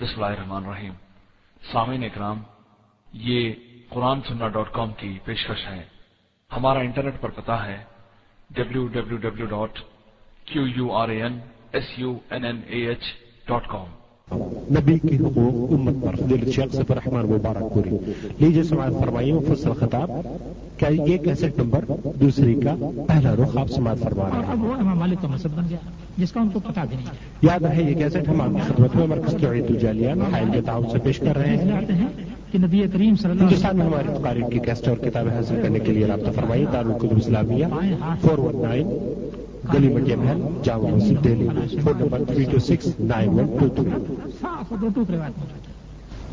بسم 0.00 0.22
اللہ 0.22 0.36
الرحمن 0.36 0.64
الرحیم۔ 0.64 0.92
سامعین 1.72 2.04
اکرام، 2.04 2.42
یہ 3.12 3.52
قرآن 3.88 4.20
سننا 4.28 4.48
ڈاٹ 4.48 4.72
کام 4.72 4.92
کی 4.92 5.18
پیشکش 5.24 5.66
ہے۔ 5.66 5.84
ہمارا 6.50 6.78
انٹرنیٹ 6.78 7.14
پر 7.20 7.30
پتا 7.30 7.56
ہے 7.66 7.84
W 8.50 8.86
W 8.86 9.16
W 9.16 9.46
dot 9.46 9.78
Q 10.44 10.66
U 10.66 10.92
R 10.92 11.08
A 11.08 11.22
N 11.22 11.40
S 11.72 11.98
U 11.98 12.18
N 12.30 12.44
N 12.44 12.60
A 12.66 12.86
H 12.86 13.02
dot 13.46 13.66
com 13.68 13.86
نبی 14.70 14.98
کی 14.98 15.16
حقوق 15.16 15.72
امت 15.72 15.94
پر. 16.04 16.24
دل 16.24 16.50
شیخ 16.50 16.74
سے 16.74 16.82
رحمان 16.90 17.26
مبارک 17.26 17.74
پوری. 17.74 18.12
لیجیے 18.38 18.62
سماعت 18.62 18.92
فرمائیے 19.00 19.32
مفصل 19.32 19.70
خطاب. 19.80 20.10
کیا 20.76 20.88
یہ 20.88 21.18
کیسٹ 21.18 21.58
نمبر 21.58 21.84
دوسری 22.20 22.54
کا 22.54 22.74
پہلا 23.06 23.34
رخ 23.34 23.58
آپ 23.58 23.70
سماعت 23.70 23.98
فرما 23.98 24.28
رہے 24.28 24.46
ہیں؟ 24.46 24.74
امام 24.78 24.98
مالک 24.98 25.22
کا 25.22 25.28
مذہب 25.28 25.50
بن 25.56 25.64
گیا 25.70 25.78
جس 26.16 26.32
کا 26.32 26.40
ان 26.40 26.48
کو 26.48 26.60
پتا 26.60 26.84
بھی 26.84 26.96
نہیں۔ 26.96 27.06
یاد 27.42 27.62
رہے 27.62 27.90
یہ 27.90 27.94
کیسٹ 27.94 28.28
ہم 28.28 28.40
آپ 28.40 28.48
کی 28.48 28.72
خدمت 28.72 28.96
میں 28.96 29.06
مرکز 29.06 29.34
کے 29.40 29.46
عید 29.46 29.70
الجالیہ 29.70 30.08
حائل 30.32 30.48
کے 30.52 30.60
تعاون 30.60 30.86
سے 30.92 30.98
پیش 30.98 31.18
کر 31.18 31.36
رہے 31.36 31.56
ہیں۔ 31.56 32.06
کہ 32.52 32.58
نبی 32.58 32.78
کریم 32.78 33.16
صلی 33.16 33.30
اللہ 33.30 33.42
علیہ 33.42 33.42
ہندوستان 33.42 33.76
میں 33.76 33.86
ہماری 33.86 34.08
تقاریر 34.18 34.42
کی 34.50 34.58
کیسٹ 34.58 34.88
اور 34.88 34.96
کتابیں 34.96 35.36
حاصل 35.36 35.60
کرنے 35.62 35.78
کے 35.78 35.92
لیے 35.92 36.06
رابطہ 36.06 36.30
فرمائیے 36.30 36.66
دارالقدم 36.72 37.16
اسلامیہ 37.16 37.64
فور 38.20 38.38
ون 38.38 38.62
نائن 38.62 38.86
گلی 39.72 39.88
منڈیا 39.94 40.16
Mahal 40.16 40.40
Jama 40.64 40.90
Masjid 40.94 41.24
Delhi 41.24 41.46
phone 41.82 41.98
number 42.00 42.24
three 42.28 42.44
two 42.44 42.58
six 42.58 42.88
nine 43.00 43.28
one 43.28 43.46
two 43.58 43.68
three 43.76 45.16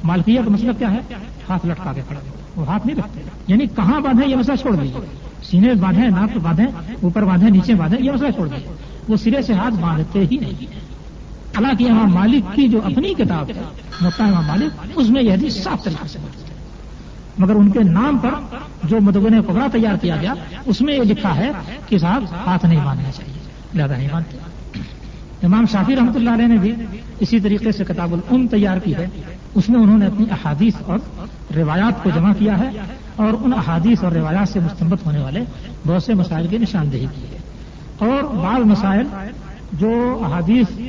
مالکیہ 0.04 0.40
کا 0.46 0.50
مطلب 0.50 0.80
کیا 0.80 0.92
ہے؟ 0.92 1.00
ہاتھ 1.50 1.66
لٹکا 1.66 1.94
کے 1.94 2.02
کھڑے 2.08 2.20
وہ 2.56 2.66
ہاتھ 2.68 2.88
نہیں 2.88 2.98
رکھتے 2.98 3.22
یعنی 3.48 3.66
کہاں 3.76 4.00
باندھے 4.02 4.28
یہ 4.28 4.36
مسئلہ 4.36 4.56
چھوڑ 4.56 4.76
دیجیے 4.76 5.06
سینے 5.50 5.74
باندھے 5.80 6.08
ناک 6.08 6.34
پہ 6.34 6.40
باندھے 6.40 6.66
اوپر 7.02 7.24
باندھے 7.24 7.50
نیچے 7.50 7.74
باندھے 7.76 7.98
یہ 8.02 8.12
مسئلہ 8.12 8.32
چھوڑ 8.32 8.48
دیجیے 8.48 8.74
وہ 9.10 9.16
سرے 9.16 9.42
سے 9.42 9.54
ہاتھ 9.54 9.74
باندھتے 9.82 10.20
ہی 10.32 10.38
نہیں۔ 10.38 10.66
حالانکہ 11.56 11.90
امام 11.90 12.12
مالک 12.12 12.56
کی 12.56 12.68
جو 12.68 12.80
اپنی 12.84 13.14
کتاب 13.14 13.50
ہے 13.50 13.62
متا 14.02 14.26
امام 14.26 14.46
مالک، 14.48 14.72
اس 14.96 15.10
میں 15.10 15.24
یہ 15.24 15.34
حدیث 15.34 15.64
صاف 15.64 15.84
طریقے 15.84 16.08
سے 16.08 16.20
ہے۔ 16.20 16.54
مگر 17.38 17.56
ان 17.56 17.70
کے 17.70 17.80
نام 17.80 18.18
پر 18.18 18.34
جو 18.84 18.98
مدغن 19.02 19.42
کبرا 19.42 19.68
تیار 19.72 19.96
کیا 20.02 20.16
گیا، 20.22 20.34
اس 20.66 20.82
میں 20.82 20.94
یہ 20.94 21.04
لکھا 21.04 21.36
ہے 21.36 21.52
کہ 21.88 21.98
صاحب، 21.98 22.24
ہاتھ 22.46 22.66
نہیں 22.66 22.86
باندھنا 22.86 23.12
چاہیے۔ 23.12 23.25
لہذا 23.74 23.98
نہیں 23.98 24.08
باندھتے 24.12 24.38
امام 25.46 25.66
شافی 25.72 25.96
رحمۃ 25.96 26.16
اللہ 26.16 26.30
علیہ 26.30 26.48
نے 26.48 26.58
بھی 26.58 26.74
اسی 27.20 27.40
طریقے 27.40 27.72
سے 27.72 27.84
کتاب 27.84 28.14
العم 28.14 28.48
تیار 28.48 28.78
کی 28.78 28.96
ہے۔ 28.96 29.06
اس 29.56 29.70
میں 29.70 29.80
انہوں 29.80 29.98
نے 29.98 30.06
اپنی 30.06 30.26
احادیث 30.32 30.74
اور 30.86 31.00
روایات 31.56 32.04
کو 32.04 32.10
جمع 32.16 32.34
کیا 32.40 32.60
ہے 32.60 32.70
اور 33.16 33.34
ان 33.42 33.54
احادیث 33.54 34.04
اور 34.04 34.12
روایات 34.12 34.50
سے 34.50 34.60
مستمت 34.60 35.06
ہونے 35.06 35.20
والے 35.20 35.40
بہت 35.88 36.04
سے 36.04 36.14
مسائل 36.14 36.48
کی 36.48 36.58
نشاندہی 36.58 37.06
کی 37.16 37.22
ہے۔ 37.22 37.38
اور 37.98 38.24
بعض 38.24 38.66
مسائل 38.66 39.06
جو 39.74 40.22
احادیث 40.26 40.80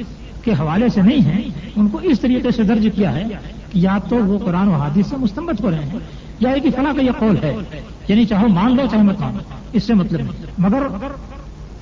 کے 0.44 0.52
حوالے 0.52 0.88
سے 0.88 1.02
نہیں 1.02 1.20
ہیں، 1.20 1.42
ان 1.77 1.88
کو 1.88 1.98
اس 1.98 2.20
طریقے 2.20 2.50
سے 2.50 2.62
درج 2.62 2.88
کیا 2.94 3.12
ہے 3.12 3.24
کہ 3.72 3.78
یا 3.78 3.98
تو 4.08 4.16
وہ 4.16 4.38
قرآن 4.38 4.68
و 4.68 4.72
حادث 4.72 5.06
سے 5.06 5.16
مستمت 5.16 5.61
ہو 5.61 5.70
رہے 5.70 5.84
ہیں 5.84 5.98
یا 6.40 6.50
ایک 6.50 6.62
فلاں 6.77 6.92
کا 6.96 7.02
یہ 7.02 7.11
قول 7.18 7.36
ہے 7.42 7.56
یعنی 8.08 8.24
چاہو 8.24 8.48
مان 8.48 8.77
لو 8.77 8.83
چاہے 8.90 9.02
مت 9.02 9.20
مانو، 9.20 9.38
اس 9.72 9.84
سے 9.84 9.94
مطلب 9.94 10.20
نہیں۔ 10.20 10.46
مگر 10.58 10.83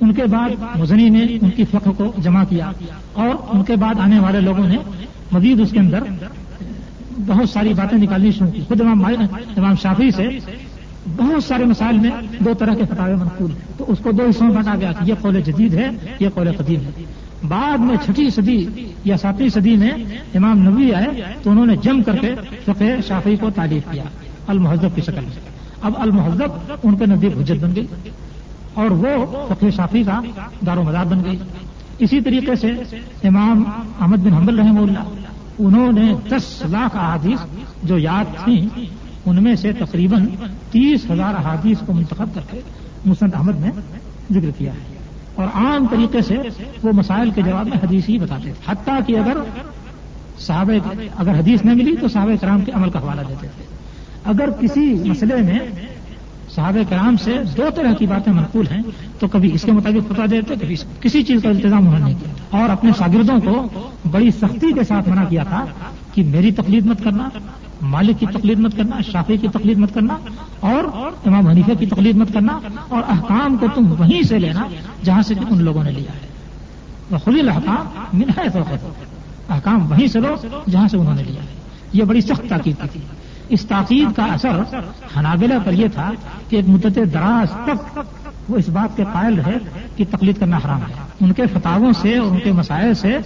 ان 0.01 0.15
کے 0.15 0.25
بعد 0.25 0.79
مزنی 0.79 1.09
نے 1.09 1.27
ان 1.43 1.51
کی 1.51 1.65
فقہ 1.65 1.91
کو 1.97 2.13
جمع 2.19 2.45
کیا 2.45 2.71
اور 3.13 3.29
ان 3.53 3.65
کے 3.65 3.77
بعد 3.77 3.95
آنے 4.01 4.19
والے 4.19 4.41
لوگوں 4.41 4.69
نے 4.69 4.77
مزید 5.33 5.61
اس 5.61 5.71
کے 5.71 5.79
اندر 5.79 6.01
بہت 7.27 7.49
ساری 7.49 7.73
باتیں 7.75 7.99
نکالنی 7.99 8.33
شروع 8.33 8.51
کی۔ 8.51 8.61
خود 8.69 8.81
امام 8.81 9.05
امام 9.57 9.75
شافی 9.83 10.11
سے 10.11 10.29
بہت 11.17 11.45
سارے 11.45 11.65
مسائل 11.65 11.99
میں 11.99 12.11
دو 12.41 12.55
طرح 12.55 12.75
کے 12.75 12.83
فتح 12.85 13.03
منقول 13.03 13.51
ہیں۔ 13.51 13.59
تو 13.77 13.85
اس 13.89 13.99
کو 14.03 14.13
دو 14.13 14.23
حصوں 14.23 14.47
میں 14.47 14.55
بانٹا 14.55 14.75
گیا 14.81 14.93
کہ 14.93 15.11
یہ 15.11 15.15
قول 15.21 15.41
جدید 15.41 15.75
ہے، 15.75 15.91
یہ 16.21 16.29
قول 16.35 16.53
قدیم 16.53 16.81
ہے۔ 16.81 17.05
بعد 17.49 17.79
میں 17.79 17.97
چھٹی 18.05 18.31
صدی 18.31 18.67
یا 19.05 19.17
ساتویں 19.17 19.49
صدی 19.49 19.77
میں 19.77 19.91
امام 20.35 20.69
نبی 20.69 20.95
آئے 20.95 21.23
تو 21.43 21.51
انہوں 21.51 21.67
نے 21.67 21.77
جم 21.77 22.03
کر 22.03 22.17
کے 22.17 22.35
فقہ 22.65 22.85
شافی 23.09 23.37
کو 23.37 23.51
تعریف 23.51 23.83
کیا، 23.91 24.05
المحذب 24.47 24.95
کی 24.95 25.03
شکل 25.03 25.23
میں۔ 25.23 25.49
اب 25.83 25.93
المحذب 25.97 26.73
ان 26.83 26.97
کے 26.97 27.07
نزدیک 27.07 27.39
حجت 27.41 27.65
بن 27.65 27.75
گئی۔ 27.77 27.87
اور 28.75 28.91
وہ 28.91 29.27
فقہ 29.49 29.71
شافی 29.71 30.03
کا 30.03 30.21
دار 30.67 30.77
و 30.77 30.83
مدار 30.83 31.05
بن 31.05 31.25
گئی۔ 31.25 31.37
اسی 31.99 32.21
طریقے 32.21 32.55
سے 32.55 32.73
امام 33.25 33.63
احمد 34.01 34.17
بن 34.17 34.33
حنبل 34.33 34.59
رحمہ 34.59 34.81
اللہ، 34.81 34.99
انہوں 35.59 35.93
نے 35.93 36.15
دس 36.29 36.63
لاکھ 36.69 36.97
احادیث 36.97 37.39
جو 37.83 37.99
یاد 37.99 38.45
تھیں، 38.45 38.79
ان 39.27 39.43
میں 39.43 39.57
سے 39.57 39.73
تقریباً 39.73 40.27
تیس 40.71 41.11
ہزار 41.11 41.35
احادیث 41.35 41.79
کو 41.87 41.93
منتخب 41.93 42.29
کر 42.35 42.41
کے 42.51 42.61
مسند 43.05 43.35
احمد 43.35 43.61
نے 43.61 43.71
ذکر 44.31 44.51
کیا 44.59 44.73
ہے۔ 44.73 44.95
اور 45.35 45.47
عام 45.55 45.87
طریقے 45.91 46.21
سے 46.21 46.37
وہ 46.83 46.93
مسائل 46.93 47.31
کے 47.31 47.43
جواب 47.43 47.67
میں 47.67 47.79
حدیث 47.83 48.09
ہی 48.09 48.19
بتاتے 48.19 48.43
تھے۔ 48.43 48.53
حتیٰ 48.67 49.01
کہ 49.07 49.19
اگر 49.19 49.37
صحابہ 50.39 50.95
اگر 51.17 51.39
حدیث 51.39 51.65
نہ 51.65 51.75
ملی 51.75 51.97
تو 51.97 52.09
صحابہ 52.09 52.33
کرام 52.41 52.61
کے 52.61 52.73
عمل 52.73 52.91
کا 52.91 52.99
حوالہ 52.99 53.21
دیتے 53.29 53.47
تھے۔ 53.57 53.65
اگر 54.25 54.51
کسی 54.51 54.95
مسئلے 55.05 55.37
میں 55.37 55.59
صحابہ 56.55 56.83
کرام 56.89 57.17
سے 57.17 57.39
دو 57.57 57.69
طرح 57.75 57.95
کی 57.95 58.07
باتیں 58.07 58.33
منقول 58.33 58.67
ہیں۔ 58.67 58.83
تو 59.19 59.29
کبھی 59.29 59.51
اس 59.55 59.63
کے 59.63 59.73
مطابق 59.73 60.13
بتا 60.13 60.23
دیتے، 60.31 60.55
کبھی 60.61 60.77
کسی 61.01 61.23
چیز 61.23 61.43
کا 61.43 61.49
التظام 61.49 61.79
انہوں 61.79 61.99
نے 61.99 62.05
نہیں 62.05 62.15
کیا۔ 62.15 62.61
اور 62.61 62.69
اپنے 62.69 62.91
شاگردوں 62.99 63.41
کو 63.41 63.69
بڑی 64.11 64.31
سختی 64.31 64.73
کے 64.73 64.85
ساتھ 64.85 65.09
منع 65.09 65.25
کیا 65.25 65.45
تھا 65.45 65.65
کہ 66.15 66.25
میری 66.25 66.53
تقلید 66.53 66.87
مت 66.87 67.05
کرنا، 67.05 67.29
مالک 67.83 68.21
کی 68.21 68.27
تقلید 68.27 68.59
مت 68.59 68.77
کرنا 68.77 69.01
شافی 69.13 69.37
کی 69.37 69.49
تقلید 69.49 69.79
مت 69.79 69.95
کرنا، 69.95 70.17
اور 70.61 70.85
امام 71.27 71.47
حنیفہ 71.47 71.71
کی 71.79 71.87
تقلید 71.87 72.17
مت 72.17 72.33
کرنا، 72.33 72.59
اور 72.89 73.03
احکام 73.09 73.57
کو 73.57 73.67
تم 73.75 73.95
وہیں 73.99 74.23
سے 74.23 74.39
لینا 74.39 74.63
جہاں 75.05 75.23
سے 75.23 75.35
ان 75.51 75.65
لوگوں 75.65 75.85
نے 75.85 75.91
لیا 75.91 76.13
ہے۔ 76.13 76.35
خلی 77.25 77.41
الحکام 77.41 77.87
من 78.13 78.29
ہے 78.37 78.77
احکام 79.49 79.91
وہیں 79.91 80.07
سے 80.07 80.21
لو 80.21 80.35
جہاں 80.71 80.89
سے 80.89 80.97
انہوں 80.97 81.15
نے 81.15 81.23
لیا 81.23 81.43
ہے۔ 81.43 81.49
یہ 81.93 82.05
بڑی 82.05 82.21
سخت 82.21 82.49
تاکید 82.49 82.83
کی 82.83 82.89
تھی۔ 82.93 83.01
اس 83.49 83.67
تاکید 83.67 84.17
کا 84.17 84.25
اثر 84.25 84.61
حنابلہ 85.19 85.55
پر 85.65 85.73
یہ 85.73 85.89
تھا 85.95 86.11
کہ 86.49 86.57
ایک 86.57 86.69
مدت 86.69 86.99
دراز 87.15 87.51
تک 87.65 88.01
وہ 88.49 88.57
اس 88.57 88.69
بات 88.69 88.97
کے 88.97 89.05
قائل 89.13 89.35
رہے 89.35 89.59
کہ 89.97 90.05
تقلید 90.11 90.39
کرنا 90.39 90.57
حرام 90.57 90.81
ہے۔ 90.83 90.95
ان 91.21 91.33
کے 91.33 91.47
فتاووں 91.47 91.93
سے 91.93 92.19
اور 92.19 92.31
ان 92.31 92.39
کے 92.39 92.53
مسائل 92.53 92.95
سے 92.95 93.19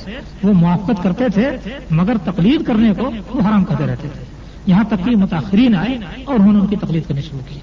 وہ 0.43 0.53
موافقت 0.53 1.03
کرتے 1.03 1.29
تھے، 1.29 1.51
مگر 1.91 2.17
تقلید 2.25 2.65
کرنے 2.65 2.93
کو 2.95 3.11
وہ 3.35 3.41
حرام 3.41 3.65
کرتے 3.65 3.87
رہتے 3.87 4.09
تھے۔ 4.13 4.25
یہاں 4.67 4.85
تک 4.85 5.05
کہ 5.05 5.17
متاثرین 5.17 5.75
آئے 5.75 5.99
اور 6.25 6.35
انہوں 6.35 6.53
نے 6.53 6.59
ان 6.59 6.67
کی 6.67 6.77
تقلید 6.77 7.09
کرنی 7.09 7.21
شروع 7.21 7.41
کی۔ 7.49 7.61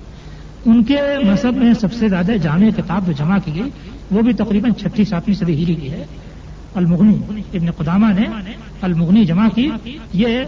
ان 0.65 0.83
کے 0.83 0.97
مذہب 1.23 1.57
میں 1.57 1.73
سب 1.73 1.93
سے 1.93 2.07
زیادہ 2.07 2.31
جامع 2.43 2.69
کتاب 2.77 3.07
جو 3.07 3.11
جمع 3.11 3.37
کی 3.45 3.55
گئی، 3.55 3.69
وہ 4.11 4.21
بھی 4.21 4.33
تقریباً 4.33 4.73
چھٹی 4.73 5.05
ساتویں 5.05 5.35
صدی 5.35 5.63
ہجری 5.63 5.75
کی 5.75 5.91
ہے۔ 5.91 6.05
المغنی، 6.75 7.17
ابن 7.53 7.71
قدامہ 7.71 8.05
نے 8.19 8.25
المغنی 8.81 9.25
جمع 9.25 9.47
کی، 9.55 9.69
یہ 10.13 10.39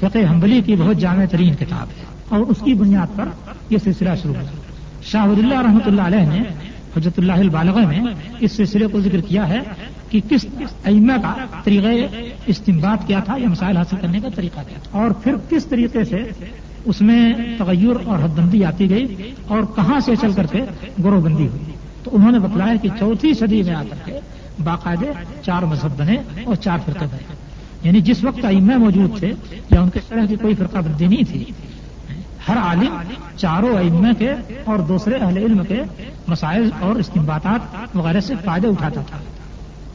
فقہ 0.00 0.18
حنبلی 0.30 0.60
کی 0.66 0.76
بہت 0.76 0.96
جامع 0.96 1.24
ترین 1.24 1.54
کتاب 1.54 1.86
ہے۔ 1.88 2.04
اور 2.28 2.40
اس 2.40 2.56
کی 2.64 2.74
بنیاد 2.74 3.16
پر 3.16 3.24
یہ 3.70 3.78
سلسلہ 3.84 4.08
شروع 4.22 4.34
ہوا۔ 4.34 4.44
شاہ 5.02 5.26
ولی 5.26 5.42
اللہ 5.42 5.60
رحمۃ 5.60 5.86
اللہ 5.86 6.02
علیہ 6.02 6.28
نے 6.28 6.42
حجت 6.96 7.18
اللہ 7.18 7.32
البالغہ 7.32 7.86
میں 7.86 8.00
اس 8.40 8.52
سلسلے 8.52 8.86
کو 8.86 9.00
ذکر 9.00 9.20
کیا 9.20 9.48
ہے 9.48 9.58
کہ 10.08 10.20
کس 10.30 10.46
ائمہ 10.84 11.12
کا 11.22 11.34
طریقہ 11.64 11.86
استمباد 12.46 13.06
کیا 13.06 13.20
تھا 13.20 13.36
یا 13.38 13.48
مسائل 13.48 13.76
حاصل 13.76 13.96
کرنے 14.00 14.20
کا 14.20 14.28
طریقہ 14.34 14.60
کیا 14.68 14.78
تھا۔ 14.82 14.98
اور 14.98 15.10
پھر 15.10 15.34
کس 15.48 15.66
طریقے 15.66 16.04
سے 16.04 16.16
اس 16.84 17.00
میں 17.00 17.32
تغیر 17.58 17.96
اور 18.04 18.24
حد 18.24 18.28
بندی 18.28 18.64
آتی 18.64 18.90
گئی 18.90 19.32
اور 19.48 19.62
کہاں 19.76 20.00
سے 20.00 20.16
چل 20.16 20.32
کر 20.32 20.46
کے 20.46 20.62
گروہ 21.04 21.20
بندی 21.20 21.48
ہوئی۔ 21.48 21.72
تو 22.02 22.10
انہوں 22.12 22.32
نے 22.32 22.38
بتلایا 22.38 22.76
کہ 22.82 22.88
چوتھی 22.98 23.34
صدی 23.34 23.62
میں 23.62 23.74
آ 23.74 23.82
کر 23.90 23.96
کے 24.04 24.12
باقاعدے، 24.64 25.06
چار 25.42 25.62
مذہب 25.62 25.90
بنے 25.96 26.16
اور 26.44 26.54
چار 26.54 26.78
فرقے 26.84 27.06
بنے۔ 27.06 27.34
یعنی 27.82 28.00
جس 28.00 28.24
وقت 28.24 28.44
ائمہ 28.44 28.76
موجود 28.76 29.18
تھے، 29.18 29.32
یا 29.70 29.80
ان 29.80 29.90
کے 29.90 30.00
طرح 30.08 30.26
کی 30.26 30.36
کوئی 30.36 30.54
فرقہ 30.54 30.78
بندی 30.78 31.06
نہیں 31.06 31.22
تھی، 31.32 31.44
ہر 32.48 32.56
عالم 32.56 32.98
چاروں 33.36 33.76
ائمہ 33.76 34.12
کے 34.18 34.32
اور 34.64 34.78
دوسرے 34.78 35.14
اہل 35.14 35.36
علم 35.36 35.64
کے 35.64 35.82
مسائل 36.28 36.70
اور 36.80 36.94
استمباتات 36.94 37.60
وغیرہ 37.96 38.20
سے 38.20 38.34
فائدے 38.44 38.68
اٹھاتا 38.68 39.00
تھا۔ 39.00 39.18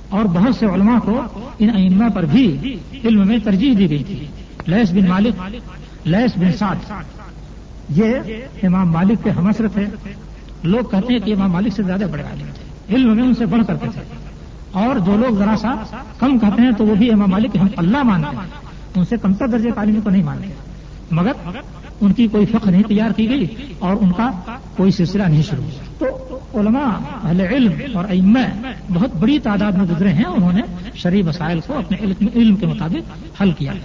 اور 0.09 0.26
بہت 0.26 0.56
سے 0.56 0.66
علماء 0.66 1.00
کو 1.00 1.22
ان 1.59 1.70
ائمہ 1.70 2.09
پر 2.09 2.24
بھی 2.24 2.76
علم 3.03 3.28
میں 3.28 3.38
ترجیح 3.44 3.74
دی 3.78 3.90
گئی 3.90 4.03
تھی۔ 4.03 4.26
لیس 4.68 4.91
بن 4.91 5.08
مالک 5.09 5.56
لیس 6.08 6.32
بن 6.38 6.53
سعد، 6.53 6.76
یہ 7.90 8.14
امام 8.64 8.91
مالک 8.91 9.23
کے 9.23 9.29
ہمسر 9.29 9.68
تھے 9.68 9.85
لوگ 10.64 10.90
کہتے 10.91 11.14
ہیں 11.14 11.20
کہ 11.20 11.34
امام 11.34 11.52
مالک 11.52 11.73
سے 11.73 11.84
زیادہ 11.84 12.03
بڑے 12.11 12.23
عالم 12.23 12.47
تھے۔ 12.53 12.96
علم 12.96 13.16
میں 13.16 13.23
ان 13.23 13.34
سے 13.34 13.46
بڑھ 13.46 13.64
کرتے 13.68 13.88
تھے۔ 13.94 14.24
اور 14.75 14.95
جو 14.95 15.17
لوگ 15.17 15.35
ذرا 15.35 15.55
سا 15.57 15.75
کم 16.19 16.39
کہتے 16.39 16.61
ہیں 16.61 16.72
تو 16.72 16.85
وہ 16.85 16.95
بھی 16.95 17.11
امام 17.11 17.29
مالک 17.29 17.57
ہم 17.57 17.67
اللہ 17.77 18.03
مانتے 18.03 18.37
ہیں۔ 18.37 18.43
ان 18.95 19.05
سے 19.05 19.16
کمتر 19.22 19.47
درجے 19.47 19.72
کے 19.72 19.79
عالم 19.79 20.01
کو 20.01 20.09
نہیں 20.09 20.23
مانتے۔ 20.23 20.47
مگر 21.11 21.31
ان 22.01 22.13
کی 22.13 22.27
کوئی 22.27 22.45
فقہ 22.45 22.69
نہیں 22.69 22.83
تیار 22.83 23.09
کی 23.11 23.29
گئی 23.29 23.47
اور 23.79 23.95
ان 24.01 24.11
کا 24.11 24.31
کوئی 24.77 24.91
سلسلہ 24.91 25.23
نہیں 25.23 25.41
شروع 25.41 25.63
ہوا۔ 25.63 25.81
تو 25.97 26.59
علماء، 26.59 26.89
اہل 27.23 27.41
علم 27.41 27.72
اور 27.93 28.05
ائمہ 28.09 28.39
بہت 28.93 29.16
بڑی 29.16 29.39
تعداد 29.39 29.72
میں 29.72 29.85
گزرے 29.95 30.09
ہیں۔ 30.09 30.25
انہوں 30.25 30.53
نے 30.53 30.61
شرعی 30.95 31.22
مسائل 31.22 31.59
کو 31.59 31.77
اپنے 31.77 31.97
علم 31.97 32.27
علم 32.35 32.55
کے 32.55 32.66
مطابق 32.66 33.41
حل 33.41 33.51
کیا۔ 33.51 33.73
ہے 33.73 33.79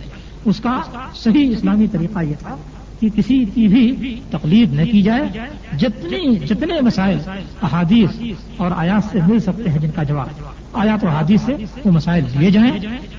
اس 0.45 0.61
کا 0.61 0.81
صحیح 1.15 1.51
اسلامی 1.51 1.87
طریقہ 1.87 2.19
یہ 2.23 2.35
تھا 2.39 2.57
کہ 3.01 3.09
کسی 3.17 3.45
کی 3.45 3.69
بھی 3.69 4.21
تقلید 4.31 4.73
نہ 4.73 4.85
کی 4.85 5.03
جائے۔ 5.03 5.29
جتنی، 5.77 6.35
جتنے 6.37 6.81
مسائل 6.81 7.19
احادیث 7.63 8.23
اور 8.57 8.71
آیات 8.77 9.13
سے 9.13 9.19
مل 9.27 9.39
سکتے 9.39 9.71
ہیں 9.71 9.79
جن 9.79 9.91
کا 9.91 10.03
جواب۔ 10.03 10.27
آیات 10.73 11.05
و 11.05 11.09
حادیث 11.09 11.41
سے 11.43 11.55
وہ 11.85 11.91
مسائل 11.91 12.25
لیے 12.39 12.51
جائیں 12.51 12.73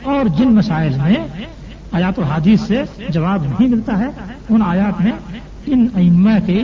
اور 0.03 0.25
جن 0.25 0.55
مسائل 0.55 0.93
میں 0.97 1.15
آیات 1.91 2.19
و 2.19 2.23
حادیث 2.23 2.61
سے 2.61 2.83
جواب 3.09 3.43
نہیں 3.43 3.67
ملتا 3.67 3.99
ہے، 3.99 4.07
ان 4.49 4.61
آیات 4.61 5.01
میں 5.01 5.11
ان 5.65 5.87
ائمہ 5.95 6.31
کے 6.45 6.63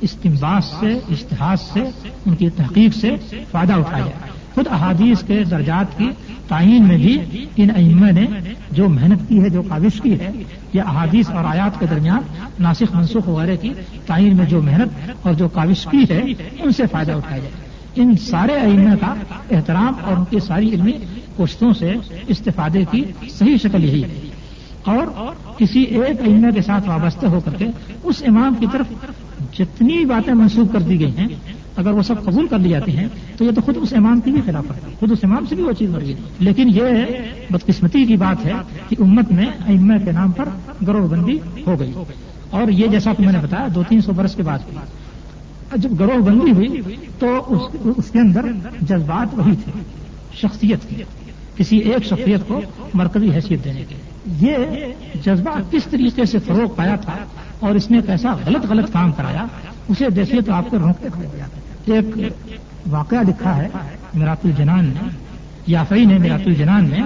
استمباس 0.00 0.74
سے 0.80 0.98
اشتہاد 1.08 1.56
سے، 1.56 1.80
ان 2.26 2.34
کی 2.36 2.50
تحقیق 2.50 2.94
سے 2.94 3.16
فائدہ 3.50 3.72
اٹھایا 3.72 4.04
جائے۔ 4.04 4.30
خود 4.54 4.66
احادیث 4.70 5.22
کے 5.22 5.44
درجات 5.44 5.98
کی 5.98 6.10
تعین 6.48 6.88
میں 6.88 6.98
بھی 6.98 7.46
ان 7.56 7.68
ائمہ 7.76 8.10
نے 8.10 8.26
جو 8.70 8.88
محنت 8.88 9.28
کی 9.28 9.42
ہے، 9.42 9.48
جو 9.48 9.62
کاوش 9.62 10.00
کی 10.00 10.20
ہے 10.20 10.32
یا 10.72 10.82
احادیث 10.82 11.30
اور 11.30 11.44
آیات 11.44 11.80
کے 11.80 11.86
درمیان 11.90 12.20
ناسخ 12.60 12.94
منسوخ 12.94 13.28
وغیرہ 13.28 13.56
کی 13.56 13.72
تعین 14.06 14.36
میں 14.36 14.46
جو 14.46 14.62
محنت 14.62 15.10
اور 15.22 15.34
جو 15.34 15.48
کاوش 15.48 15.86
کی 15.90 16.04
ہے، 16.10 16.20
ان 16.58 16.72
سے 16.72 16.86
فائدہ 16.86 17.12
اٹھایا 17.12 17.38
جائے۔ 17.38 17.67
ان 17.94 18.16
سارے 18.16 18.52
ائمہ 18.52 18.94
کا 19.00 19.14
احترام 19.50 19.92
اور 20.04 20.16
ان 20.16 20.24
کی 20.30 20.40
ساری 20.40 20.70
علمی 20.70 20.92
کوششوں 21.36 21.72
سے 21.72 21.94
استفادے 22.28 22.84
کی 22.90 23.04
صحیح 23.28 23.56
شکل 23.56 23.84
یہی 23.84 24.02
ہے۔ 24.02 24.30
اور 24.84 25.06
کسی 25.58 25.82
ایک 25.82 26.20
ائمہ 26.20 26.50
کے 26.50 26.62
ساتھ 26.62 26.88
وابستہ 26.88 27.26
ہو 27.26 27.40
کر 27.44 27.50
کے 27.58 27.66
اس 28.04 28.22
امام 28.26 28.54
کی 28.60 28.66
طرف 28.72 28.86
جتنی 29.58 30.04
باتیں 30.04 30.34
منسوخ 30.34 30.72
کر 30.72 30.80
دی 30.80 31.00
گئی 31.00 31.16
ہیں، 31.18 31.28
اگر 31.76 31.90
وہ 31.90 32.02
سب 32.02 32.24
قبول 32.24 32.46
کر 32.46 32.58
لی 32.58 32.68
جاتی 32.68 32.96
ہیں، 32.96 33.08
تو 33.36 33.44
یہ 33.44 33.50
تو 33.50 33.60
خود 33.60 33.76
اس 33.80 33.92
امام 33.92 34.20
کی 34.20 34.30
بھی 34.30 34.40
خلاف 34.46 34.64
ہے۔ 34.74 34.80
خود 35.00 35.12
اس 35.12 35.18
امام 35.22 35.46
سے 35.46 35.54
بھی 35.54 35.62
وہ 35.64 35.72
چیز 35.72 35.90
مر 35.90 36.00
گئی۔ 36.00 36.14
لیکن 36.38 36.68
یہ 36.68 36.82
بدقسمتی 37.50 38.04
کی 38.04 38.16
بات 38.16 38.46
ہے 38.46 38.52
کہ 38.88 38.96
امت 38.98 39.32
میں 39.32 39.46
ائمہ 39.46 39.94
کے 40.04 40.12
نام 40.12 40.30
پر 40.30 40.48
گروہ 40.86 41.08
بندی 41.08 41.38
ہو 41.66 41.80
گئی۔ 41.80 41.92
اور 42.50 42.68
یہ 42.68 42.86
جیسا 42.86 43.14
کہ 43.14 43.24
میں 43.24 43.32
نے 43.32 43.38
بتایا، 43.42 43.66
دو 43.74 43.82
تین 43.88 44.00
سو 44.00 44.12
برس 44.12 44.34
کے 44.34 44.42
بعد 44.42 44.58
جب 45.72 45.98
گروہ 46.00 46.22
بندی 46.26 46.52
ہوئی 46.52 46.96
تو 47.18 47.28
اس 47.96 48.10
کے 48.10 48.18
اندر 48.18 48.46
جذبات 48.80 49.34
وہی 49.38 49.54
تھے، 49.64 49.72
شخصیت 50.40 50.88
کی، 50.88 51.02
کسی 51.56 51.76
ایک 51.78 52.04
شخصیت 52.04 52.46
کو 52.48 52.60
مرکزی 52.94 53.30
حیثیت 53.34 53.64
دینے 53.64 53.84
کے 53.88 53.94
یہ 54.40 54.56
جذبہ 55.24 55.58
کس 55.70 55.84
طریقے 55.90 56.24
سے 56.24 56.38
فروغ 56.46 56.74
پایا 56.76 56.96
تھا 57.04 57.16
اور 57.60 57.74
اس 57.74 57.90
نے 57.90 58.00
کیسا 58.06 58.34
غلط 58.46 58.66
غلط 58.70 58.92
کام 58.92 59.12
کرایا، 59.12 59.44
اسے 59.88 60.10
دیکھیے 60.16 60.40
تو 60.40 60.52
آپ 60.52 60.70
کو 60.70 60.78
رونقتے 60.78 61.08
کھڑے 61.12 61.26
ہو 61.26 61.94
ایک 61.94 62.32
واقعہ 62.90 63.22
لکھا 63.28 63.56
ہے 63.56 63.68
میرات 64.14 64.44
الجنان 64.44 64.84
نے، 64.86 65.08
یافعی 65.66 66.04
نے 66.04 66.18
میرات 66.18 66.46
الجنان 66.46 66.84
میں 66.90 67.02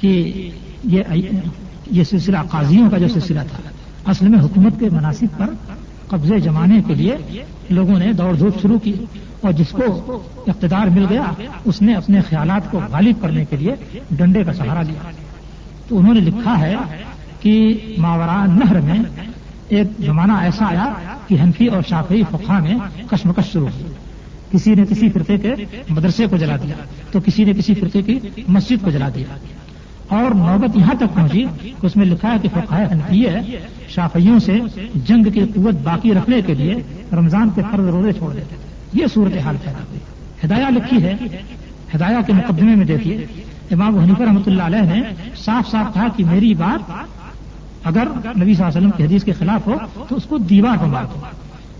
کہ 0.00 0.50
یہ 0.84 2.02
سلسلہ 2.04 2.38
قاضیوں 2.50 2.90
کا 2.90 2.98
جو 2.98 3.08
سلسلہ 3.08 3.40
تھا، 3.50 3.70
اصل 4.10 4.28
میں 4.28 4.40
حکومت 4.40 4.78
کے 4.80 4.88
مناسب 4.92 5.38
پر 5.38 5.52
قبضے 6.08 6.38
جمانے 6.38 6.80
کے 6.86 6.94
لیے 6.94 7.16
لوگوں 7.70 7.98
نے 7.98 8.12
دوڑ 8.12 8.34
دھوپ 8.34 8.62
شروع 8.62 8.78
کی 8.78 8.92
اور 9.40 9.52
جس 9.52 9.68
کو 9.70 10.22
اقتدار 10.46 10.86
مل 10.86 11.06
گیا، 11.10 11.22
اس 11.64 11.82
نے 11.82 11.94
اپنے 11.94 12.20
خیالات 12.20 12.70
کو 12.70 12.80
غالب 12.90 13.22
کرنے 13.22 13.44
کے 13.44 13.56
لیے 13.56 13.98
ڈنڈے 14.10 14.44
کا 14.44 14.52
سہارا 14.52 14.82
لیا۔ 14.82 15.10
تو 15.88 15.98
انہوں 15.98 16.14
نے 16.14 16.20
لکھا 16.20 16.58
ہے 16.60 16.74
کہ 17.40 17.78
ماورا 17.98 18.46
نہر 18.46 18.80
میں 18.80 18.98
ایک 19.68 19.86
زمانہ 20.00 20.32
ایسا 20.32 20.64
آیا 20.66 20.94
کہ 21.28 21.36
حنفی 21.42 21.66
اور 21.66 21.82
شافعی 21.88 22.22
فقہ 22.30 22.52
میں 22.52 22.74
کشمکش 23.10 23.52
شروع 23.52 23.68
ہوئی۔ 23.68 23.92
کسی 24.50 24.74
نے 24.74 24.84
کسی 24.90 25.10
فرقے 25.10 25.38
کے 25.38 25.54
مدرسے 25.88 26.26
کو 26.26 26.36
جلا 26.36 26.56
دیا۔ 26.56 26.74
تو 27.12 27.20
کسی 27.20 27.44
نے 27.44 27.52
کسی 27.52 27.74
فرقے 27.74 28.02
کی 28.02 28.18
مسجد 28.48 28.84
کو 28.84 28.90
جلا 28.90 29.08
دیا۔ 29.14 29.36
اور 30.08 30.34
نوبت 30.34 30.76
یہاں 30.76 30.94
تک 30.94 31.14
پہنچی، 31.14 31.44
اس 31.82 31.96
میں 31.96 32.06
لکھا 32.06 32.32
ہے 32.32 32.38
کہ 32.42 32.48
فقہ 32.54 32.74
حنفی 32.92 33.26
ہے 33.26 33.40
شافیوں 33.88 34.38
سے 34.38 34.58
جنگ 34.94 35.24
کی 35.24 35.40
قوت 35.54 35.74
باقی 35.82 36.14
رکھنے 36.14 36.42
کے 36.42 36.54
لیے 36.54 36.74
رمضان 37.12 37.50
کے 37.54 37.62
فرض 37.70 37.88
روزے 37.88 38.12
چھوڑ 38.12 38.32
دیتے 38.32 38.56
یہ 38.92 39.06
صورت 39.14 39.36
حال 39.44 39.56
پیدا 39.64 39.78
ہوئی۔ 39.78 39.98
ہدایہ 40.44 40.70
لکھی 40.70 41.02
ہے، 41.02 41.14
ہدایہ 41.94 42.22
کے 42.26 42.32
مقدمے 42.32 42.74
میں 42.74 42.86
دیکھیے۔ 42.86 43.26
امام 43.70 43.98
حنیف 43.98 44.20
رحمۃ 44.20 44.46
اللہ 44.46 44.62
علیہ 44.62 44.80
نے 44.80 45.02
صاف 45.36 45.70
صاف 45.70 45.94
کہا 45.94 46.06
کہ 46.16 46.24
میری 46.24 46.54
بات 46.54 46.92
اگر 47.84 48.04
نبی 48.06 48.54
صلی 48.54 48.64
اللہ 48.64 48.66
علیہ 48.66 48.78
وسلم 48.78 48.90
کی 48.90 49.04
حدیث 49.04 49.24
کے 49.24 49.32
خلاف 49.32 49.66
ہو 49.66 49.74
تو 50.08 50.16
اس 50.16 50.24
کو 50.24 50.38
دیوار 50.38 50.76
پر 50.76 50.86
مار 50.86 51.04
دو 51.04 51.20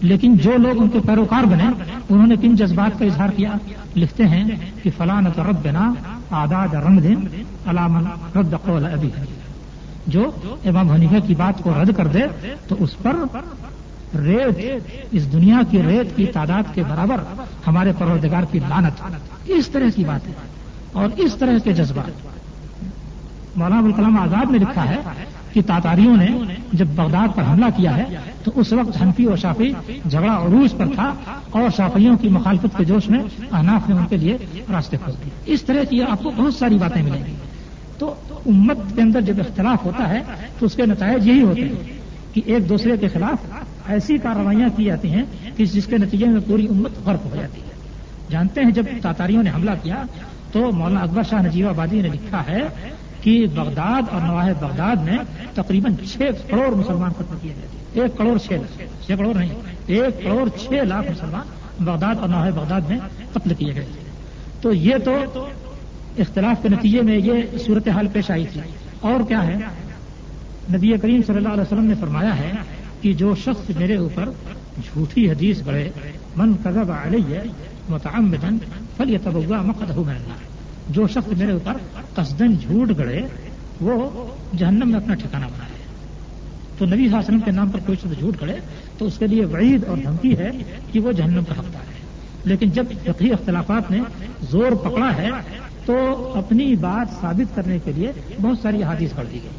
لیکن 0.00 0.36
جو 0.36 0.56
لوگ 0.56 0.82
ان 0.82 0.88
کے 0.88 0.98
پیروکار 1.06 1.44
بنے، 1.44 1.64
انہوں 2.08 2.26
نے 2.26 2.34
کن 2.40 2.56
جذبات 2.56 2.98
کا 2.98 3.04
اظہار 3.04 3.28
کیا؟ 3.28 3.50
لکھتے 3.96 4.26
ہیں 4.28 4.44
کہ 4.82 4.90
فلاں 4.96 5.22
رب 5.22 5.56
بنا 5.62 5.92
آداد 6.30 6.74
رنگ 6.74 7.06
علام 7.66 7.96
رد 8.36 8.54
قول 8.64 8.84
ابھی 8.84 9.10
جو 10.06 10.30
امام 10.64 10.90
حنیفہ 10.90 11.26
کی 11.26 11.34
بات 11.34 11.62
کو 11.62 11.72
رد 11.82 11.96
کر 11.96 12.06
دے، 12.06 12.20
تو 12.68 12.76
اس 12.78 12.98
پر 13.02 13.16
ریت، 14.14 14.82
اس 15.10 15.32
دنیا 15.32 15.60
کی 15.70 15.82
ریت 15.82 16.16
کی 16.16 16.26
تعداد 16.26 16.74
کے 16.74 16.82
برابر 16.88 17.16
ہمارے 17.66 17.92
پروردگار 17.98 18.42
کی 18.50 18.58
لانت 18.58 19.02
اس 19.44 19.68
طرح 19.68 19.88
کی 19.94 20.04
بات 20.04 20.26
ہے 20.28 20.32
اور 20.92 21.08
اس 21.16 21.34
طرح 21.34 21.58
کے 21.64 21.72
جذبات۔ 21.72 22.10
مولانا 23.56 23.78
ابوالکلام 23.78 24.18
آزاد 24.18 24.50
نے 24.50 24.58
لکھا 24.58 24.84
ہے 24.84 24.96
کہ 25.54 25.60
تاتاریوں 25.66 26.16
نے 26.16 26.26
جب 26.72 26.86
بغداد 26.86 27.36
پر 27.36 27.42
حملہ 27.42 27.64
کیا 27.76 27.96
ہے، 27.96 28.04
تو 28.44 28.50
اس 28.54 28.72
وقت 28.72 29.02
حنفی 29.02 29.24
اور 29.24 29.36
شافی 29.36 29.72
جھگڑا 30.10 30.38
عروج 30.38 30.76
پر 30.76 30.86
تھا 30.94 31.14
اور 31.50 31.62
شافیوں 31.76 32.16
کی 32.16 32.28
مخالفت 32.28 32.78
کے 32.78 32.84
جوش 32.84 33.08
میں 33.08 33.18
احناف 33.52 33.88
نے 33.88 33.94
ان 33.94 34.06
کے 34.08 34.16
لیے 34.16 34.36
راستے 34.72 34.96
کھول 35.04 35.14
دیے۔ 35.24 35.52
اس 35.54 35.62
طرح 35.62 35.84
کی 35.84 36.02
آپ 36.02 36.22
کو 36.22 36.30
بہت 36.36 36.54
ساری 36.54 36.78
باتیں 36.78 37.02
ملیں 37.02 37.26
گی۔ 37.26 37.34
تو 37.98 38.14
امت 38.46 38.76
کے 38.94 39.02
اندر 39.02 39.20
جب 39.20 39.34
اختلاف 39.40 39.84
ہوتا 39.84 40.08
ہے، 40.08 40.22
تو 40.58 40.66
اس 40.66 40.74
کے 40.74 40.86
نتائج 40.86 41.26
یہی 41.26 41.42
ہوتے 41.42 41.60
ہیں 41.60 41.98
کہ 42.32 42.42
ایک 42.46 42.68
دوسرے 42.68 42.96
کے 42.96 43.08
خلاف 43.08 43.46
ایسی 43.88 44.18
کارروائیاں 44.18 44.68
کی 44.76 44.84
جاتی 44.84 45.08
ہیں 45.08 45.22
کہ 45.56 45.64
جس 45.64 45.86
کے 45.86 45.98
نتیجے 45.98 46.26
میں 46.26 46.40
پوری 46.46 46.66
امت 46.66 46.90
غرق 47.04 47.24
ہو 47.24 47.36
جاتی 47.36 47.60
ہے۔ 47.60 47.74
جانتے 48.30 48.60
ہیں 48.60 48.70
جب 48.70 48.84
تاتاریوں 49.02 49.42
نے 49.42 49.50
حملہ 49.50 49.70
کیا، 49.82 50.02
تو 50.52 50.72
مولانا 50.72 51.00
اکبر 51.00 51.22
شاہ 51.22 51.42
نجیب 51.42 51.68
آبادی 51.68 52.02
نے 52.02 52.08
لکھا 52.08 52.42
ہے 52.48 52.60
کہ 53.24 53.46
بغداد 53.54 54.02
اور 54.10 54.20
نواح 54.20 54.52
بغداد 54.60 54.96
میں 54.96 55.18
تقریباً 55.54 55.94
چھ 56.12 56.16
کروڑ 56.48 56.74
مسلمان 56.74 57.12
ختم 57.12 57.36
کیے 57.42 57.52
گئے 57.56 57.66
تھے۔ 57.70 58.02
ایک 58.02 58.18
کروڑ 58.18 58.38
چھ 58.38 58.52
لاکھ۔ 58.52 59.04
چھ 59.04 59.10
کروڑ 59.18 59.34
نہیں۔ 59.36 59.48
ایک 59.86 60.24
کروڑ 60.24 60.48
چھ 60.48 60.72
لاکھ 60.72 61.10
مسلمان 61.10 61.46
بغداد 61.84 62.14
اور 62.20 62.28
نواح 62.28 62.50
بغداد 62.50 62.80
میں 62.80 62.98
قتل 63.32 63.54
کیے 63.54 63.74
گئے 63.74 63.84
تھے۔ 63.84 64.10
تو 64.60 64.72
یہ 64.72 64.94
تو 65.04 65.14
اختلاف 66.18 66.62
کے 66.62 66.68
نتیجے 66.68 67.02
میں 67.02 67.16
یہ 67.16 67.58
صورتحال 67.66 68.06
پیش 68.12 68.30
آئی 68.30 68.46
تھی۔ 68.52 68.60
اور 69.00 69.20
کیا 69.28 69.46
ہے؟ 69.46 69.56
نبی 70.74 70.92
کریم 71.02 71.20
صلی 71.26 71.36
اللہ 71.36 71.48
علیہ 71.48 71.62
وسلم 71.62 71.84
نے 71.84 71.94
فرمایا 72.00 72.38
ہے 72.38 72.52
کہ 73.00 73.12
جو 73.12 73.34
شخص 73.34 73.76
میرے 73.76 73.96
اوپر 73.96 74.28
جھوٹی 74.76 75.30
حدیث 75.30 75.62
بڑھے 75.62 75.90
من 76.36 76.52
قذب 76.62 76.92
علیہ 77.04 77.38
متعمدن 77.88 78.58
فلیتبوا 78.96 79.62
مقدہ 79.62 79.92
من 79.96 80.08
اللہ 80.08 80.53
جو 80.88 81.06
شخص 81.06 81.38
میرے 81.38 81.52
اوپر 81.52 81.72
قصدن 82.14 82.54
جھوٹ 82.54 82.92
گڑے، 82.98 83.22
وہ 83.80 84.26
جہنم 84.56 84.88
میں 84.88 85.00
اپنا 85.00 85.14
ٹھکانہ 85.14 85.44
بنائے 85.44 85.74
تو 86.78 86.86
نبی 86.86 86.96
صلی 86.96 87.04
اللہ 87.04 87.16
علیہ 87.16 87.28
وسلم 87.28 87.40
کے 87.40 87.50
نام 87.50 87.68
پر 87.68 87.78
کوئی 87.86 87.98
شخص 87.98 88.18
جھوٹ 88.18 88.36
گڑے، 88.40 88.54
تو 88.98 89.04
اس 89.04 89.18
کے 89.18 89.26
لیے 89.26 89.44
وعید 89.44 89.84
اور 89.84 89.96
دھمکی 89.96 90.38
ہے 90.38 90.50
کہ 90.92 91.00
وہ 91.00 91.12
جہنم 91.12 91.44
کا 91.44 91.52
حقدار 91.52 91.88
ہے۔ 91.88 91.94
لیکن 92.44 92.70
جب 92.70 92.84
فقہی 93.04 93.32
اختلافات 93.32 93.90
نے 93.90 93.98
زور 94.50 94.72
پکڑا 94.72 95.16
ہے، 95.16 95.30
تو 95.84 96.32
اپنی 96.34 96.74
بات 96.74 97.20
ثابت 97.20 97.56
کرنے 97.56 97.78
کے 97.84 97.92
لیے 97.92 98.12
بہت 98.42 98.58
ساری 98.62 98.82
حادث 98.82 99.16
کر 99.16 99.24
دی 99.32 99.38
گئی۔ 99.42 99.50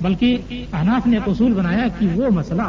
بلکہ 0.00 0.38
احناف 0.50 1.06
نے 1.06 1.16
ایک 1.16 1.28
اصول 1.28 1.52
بنایا 1.52 1.88
کہ 1.98 2.06
وہ 2.14 2.30
مسئلہ 2.30 2.62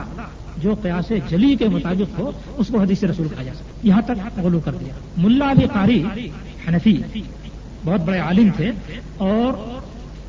جو 0.58 0.76
قیاس 0.82 1.12
جلی 1.30 1.56
کے 1.56 1.68
مطابق 1.68 2.20
ہو، 2.20 2.32
اس 2.58 2.68
کو 2.68 2.80
حدیث 2.80 3.04
رسول 3.04 3.28
کہا 3.28 3.44
جا 3.44 3.54
سکتا 3.56 3.80
یہاں 3.84 4.02
تک 4.02 4.40
غلو 4.40 4.60
کر 4.60 4.72
دیا۔ 4.80 4.94
ملا 5.18 5.52
علی 5.52 5.68
قاری 5.74 6.04
حنفی۔ 6.68 7.02
بہت 7.88 8.02
بڑے 8.02 8.20
عالم 8.20 8.50
تھے 8.56 8.72
اور 9.18 9.54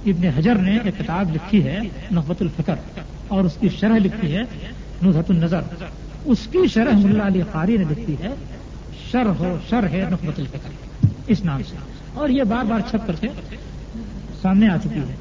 ابن 0.06 0.26
حجر 0.26 0.54
نے 0.54 0.78
ایک 0.84 0.98
کتاب 0.98 1.34
لکھی 1.34 1.64
ہے 1.64 1.78
نقبت 2.12 2.42
الفکر 2.42 2.74
اور 3.28 3.44
اس 3.44 3.52
کی 3.60 3.68
شرح 3.68 3.98
لکھی 3.98 4.36
ہے 4.36 4.42
نظہت 5.02 5.30
النظر۔ 5.30 5.60
اس 6.24 6.38
کی 6.52 6.58
شرح 6.68 6.96
ملا 6.96 7.26
علی 7.26 7.42
قاری 7.52 7.76
نے 7.76 7.84
لکھی 7.90 8.16
ہے 8.20 8.34
شر 9.10 9.26
ہو 9.38 9.58
شر 9.70 9.86
ہے 9.88 10.04
نقبت 10.10 10.40
الفکر 10.40 10.70
اس 11.26 11.44
نام 11.44 11.60
سے۔ 11.70 11.76
اور 12.14 12.28
یہ 12.28 12.42
بار 12.42 12.64
بار 12.64 12.80
چھپ 12.80 13.06
کر 13.06 13.12
کے 13.20 13.26
سامنے 14.42 14.68
آ 14.68 14.76
چکی 14.76 14.98
ہے۔ 14.98 15.14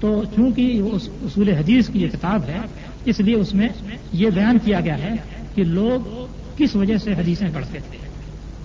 تو 0.00 0.22
چونکہ 0.36 0.80
اصول 1.22 1.48
حدیث 1.48 1.88
کی 1.88 2.02
یہ 2.02 2.08
کتاب 2.08 2.44
ہے، 2.44 2.58
اس 3.04 3.20
لیے 3.20 3.34
اس 3.34 3.54
میں 3.54 3.68
یہ 4.12 4.30
بیان 4.30 4.58
کیا 4.64 4.80
گیا 4.80 4.98
ہے 4.98 5.12
کہ 5.54 5.64
لوگ 5.64 6.26
کس 6.56 6.76
وجہ 6.76 6.96
سے 6.96 7.12
حدیثیں 7.12 7.48
گڑھتے 7.54 7.78
تھے۔ 7.90 7.98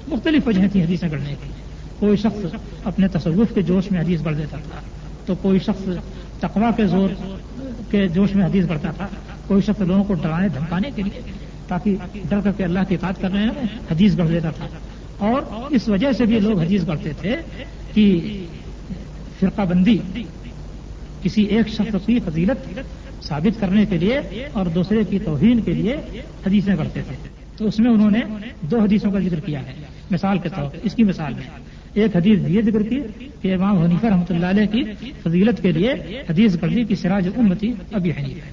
مختلف 0.07 0.47
وجہیں 0.47 0.67
تھیں 0.67 0.83
حدیثیں 0.83 1.09
گڑھنے 1.11 1.35
کی۔ 1.43 1.49
کوئی 1.99 2.17
شخص 2.17 2.45
اپنے 2.83 3.07
تصوف 3.07 3.55
کے 3.55 3.61
جوش 3.61 3.91
میں 3.91 4.01
حدیث 4.01 4.25
گڑھ 4.25 4.37
دیتا 4.37 4.57
تھا، 4.57 4.81
تو 5.25 5.35
کوئی 5.35 5.59
شخص 5.59 5.89
تقوا 6.39 6.71
کے 6.77 6.87
زور 6.87 7.09
کے 7.91 8.07
جوش 8.07 8.35
میں 8.35 8.45
حدیث 8.45 8.69
گڑھتا 8.69 8.91
تھا، 8.91 9.07
کوئی 9.47 9.61
شخص 9.61 9.81
لوگوں 9.81 10.03
کو 10.03 10.13
ڈرانے 10.13 10.47
دھمکانے 10.47 10.89
کے 10.95 11.03
لیے 11.03 11.21
تاکہ 11.67 11.95
ڈر 12.29 12.39
کر 12.43 12.51
کے 12.51 12.63
اللہ 12.63 12.79
کی 12.87 12.95
اطاعت 12.95 13.21
کر 13.21 13.31
رہے 13.31 13.43
ہیں، 13.43 13.67
حدیث 13.91 14.17
گڑھ 14.17 14.29
دیتا 14.29 14.49
تھا۔ 14.49 14.67
اور 15.17 15.41
اس 15.69 15.89
وجہ 15.89 16.11
سے 16.11 16.25
بھی 16.25 16.39
لوگ 16.39 16.59
حدیث 16.59 16.87
گڑھتے 16.87 17.11
تھے 17.21 17.35
کہ 17.93 18.19
فرقہ 19.39 19.61
بندی 19.61 19.97
کسی 21.23 21.43
ایک 21.43 21.67
شخص 21.67 21.95
کی 22.05 22.19
فضیلت 22.19 22.79
ثابت 23.23 23.61
کرنے 23.61 23.85
کے 23.85 23.97
لیے 23.97 24.19
اور 24.53 24.65
دوسرے 24.65 25.03
کی 25.09 25.19
توہین 25.19 25.61
کے 25.61 25.73
لیے 25.73 25.95
حدیثیں 26.47 26.75
کرتے 26.75 27.01
تھے۔ 27.01 27.15
تو 27.57 27.65
اس 27.65 27.79
میں 27.79 27.91
انہوں 27.91 28.11
نے 28.11 28.19
دو 28.61 28.79
حدیثوں 28.79 29.11
کا 29.11 29.19
ذکر 29.19 29.39
کیا 29.39 29.59
ہے۔ 29.59 29.73
مثال 30.11 30.37
کے 30.39 30.49
طور 30.49 30.69
پر، 30.69 30.77
اس 30.83 30.95
کی 30.95 31.03
مثال 31.03 31.33
میں 31.33 31.43
ایک 31.93 32.15
حدیث 32.15 32.39
یہ 32.47 32.61
ذکر 32.61 32.81
کی 32.83 32.99
کہ 33.41 33.53
امام 33.53 33.77
حنیفہ 33.77 34.05
رحمۃ 34.05 34.23
اللہ 34.29 34.45
علیہ 34.45 34.65
کی 34.65 34.83
فضیلت 35.23 35.61
کے 35.61 35.71
لیے 35.71 35.93
حدیث 36.29 36.57
کر 36.59 36.67
دی 36.69 36.83
کہ 36.83 36.95
سراج 36.95 37.27
امتی 37.37 37.73
ابھی 37.91 38.11
حنیفہ 38.11 38.45
ہے۔ 38.45 38.51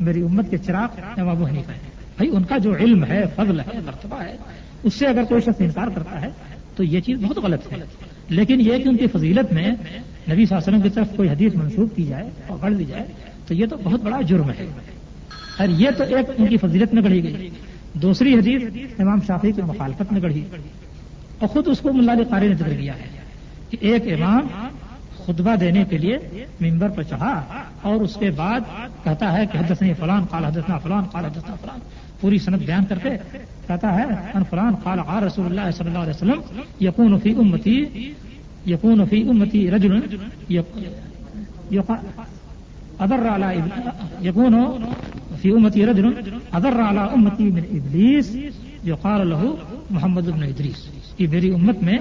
میری 0.00 0.22
امت 0.22 0.50
کے 0.50 0.56
چراغ 0.58 1.20
امام 1.20 1.44
حنیفہ 1.44 1.70
ہے 1.70 1.90
بھائی، 2.16 2.30
ان 2.36 2.44
کا 2.44 2.58
جو 2.58 2.76
علم 2.76 3.04
ہے، 3.04 3.24
فضل 3.36 3.60
ہے، 3.60 3.80
مرتبہ 3.86 4.22
ہے، 4.22 4.36
اس 4.82 4.94
سے 4.94 5.06
اگر 5.06 5.24
کوئی 5.24 5.40
شخص 5.40 5.60
انکار 5.60 5.88
کرتا 5.88 6.20
ہے 6.20 6.28
تو 6.76 6.84
یہ 6.84 7.00
چیز 7.00 7.18
بہت 7.22 7.38
غلط 7.38 7.72
ہے۔ 7.72 7.78
لیکن 8.28 8.60
یہ 8.60 8.78
کہ 8.78 8.88
ان 8.88 8.96
کی 8.96 9.06
فضیلت 9.06 9.52
میں 9.52 9.66
نبی 9.66 9.80
صلی 10.24 10.32
اللہ 10.32 10.54
علیہ 10.54 10.56
وسلم 10.56 10.80
کی 10.80 10.88
طرف 10.88 11.06
کوئی 11.16 11.28
حدیث 11.28 11.54
منسوخ 11.54 11.96
کی 11.96 12.02
جائے 12.02 12.30
اور 12.46 12.58
پڑھ 12.58 12.74
دی 12.74 12.84
جائے 12.84 13.04
تو 13.46 13.54
یہ 13.54 13.66
تو 13.66 13.76
بہت 13.84 14.02
بڑا 14.02 14.20
جرم 14.20 14.50
ہے۔ 14.50 14.66
اور 15.58 15.68
یہ 15.68 15.90
تو 15.96 16.04
ایک 16.04 16.26
ان 16.38 16.46
کی 16.46 16.56
فضیلت 16.56 16.94
میں 16.94 17.02
گڑھی 17.02 17.22
گئی۔ 17.22 17.50
دوسری 17.94 18.34
حدیث 18.34 18.62
امام 18.98 19.18
شافی 19.26 19.52
کی 19.52 19.62
مخالفت 19.62 20.12
میں 20.12 20.22
گڑھی 20.22 20.44
اور 21.40 21.48
خود 21.48 21.68
اس 21.68 21.80
کو 21.80 21.92
ملا 21.92 22.14
قاری 22.30 22.48
نے 22.48 22.54
ذکر 22.54 22.74
کیا 22.74 22.94
ہے 22.94 23.08
کہ 23.70 23.76
ایک 23.80 24.02
امام 24.12 24.46
خطبہ 25.24 25.54
دینے 25.56 25.84
کے 25.90 25.98
لیے 25.98 26.16
ممبر 26.60 26.88
پر 26.88 27.02
چڑھا 27.02 27.34
اور 27.82 28.00
اس 28.00 28.14
کے 28.20 28.30
بعد 28.30 28.60
کہتا 29.04 29.32
ہے 29.32 29.44
کہ 29.52 29.58
حدثنی 29.58 29.92
فلان، 29.94 30.24
قال 30.30 30.44
حدثنا 30.44 30.78
فلان، 30.78 31.04
قال 31.12 31.24
حدثنا 31.24 31.54
فلان۔ 31.54 31.80
پوری 32.20 32.38
صنعت 32.38 32.60
بیان 32.60 32.84
کرتے 32.84 33.08
کہتا 33.66 33.94
ہے، 33.94 34.04
ان 34.34 34.42
فلان 34.50 34.74
قال 34.82 34.98
قال 35.02 35.22
رسول 35.24 35.46
اللہ 35.46 35.70
صلی 35.76 35.88
اللہ 35.88 35.98
علیہ 35.98 36.16
وسلم 36.16 36.40
یقون 36.80 37.18
فی 37.18 37.30
امتی 37.38 37.78
یقون 38.66 39.04
فی 39.10 39.22
امتی 39.28 39.70
رجل 39.70 39.94
ادر 43.00 43.26
یقون 44.22 44.54
فی 45.42 45.50
امتی 45.50 45.86
رجل 45.86 46.06
ادر 46.52 46.80
امتی 46.80 47.50
من 47.50 47.64
ابلیس، 47.72 48.36
یقال 48.84 49.28
له 49.28 49.42
محمد 49.90 50.28
بن 50.28 50.42
ادریس۔ 50.42 50.88
کہ 51.20 51.26
میری 51.28 51.54
امت 51.54 51.82
میں 51.82 51.98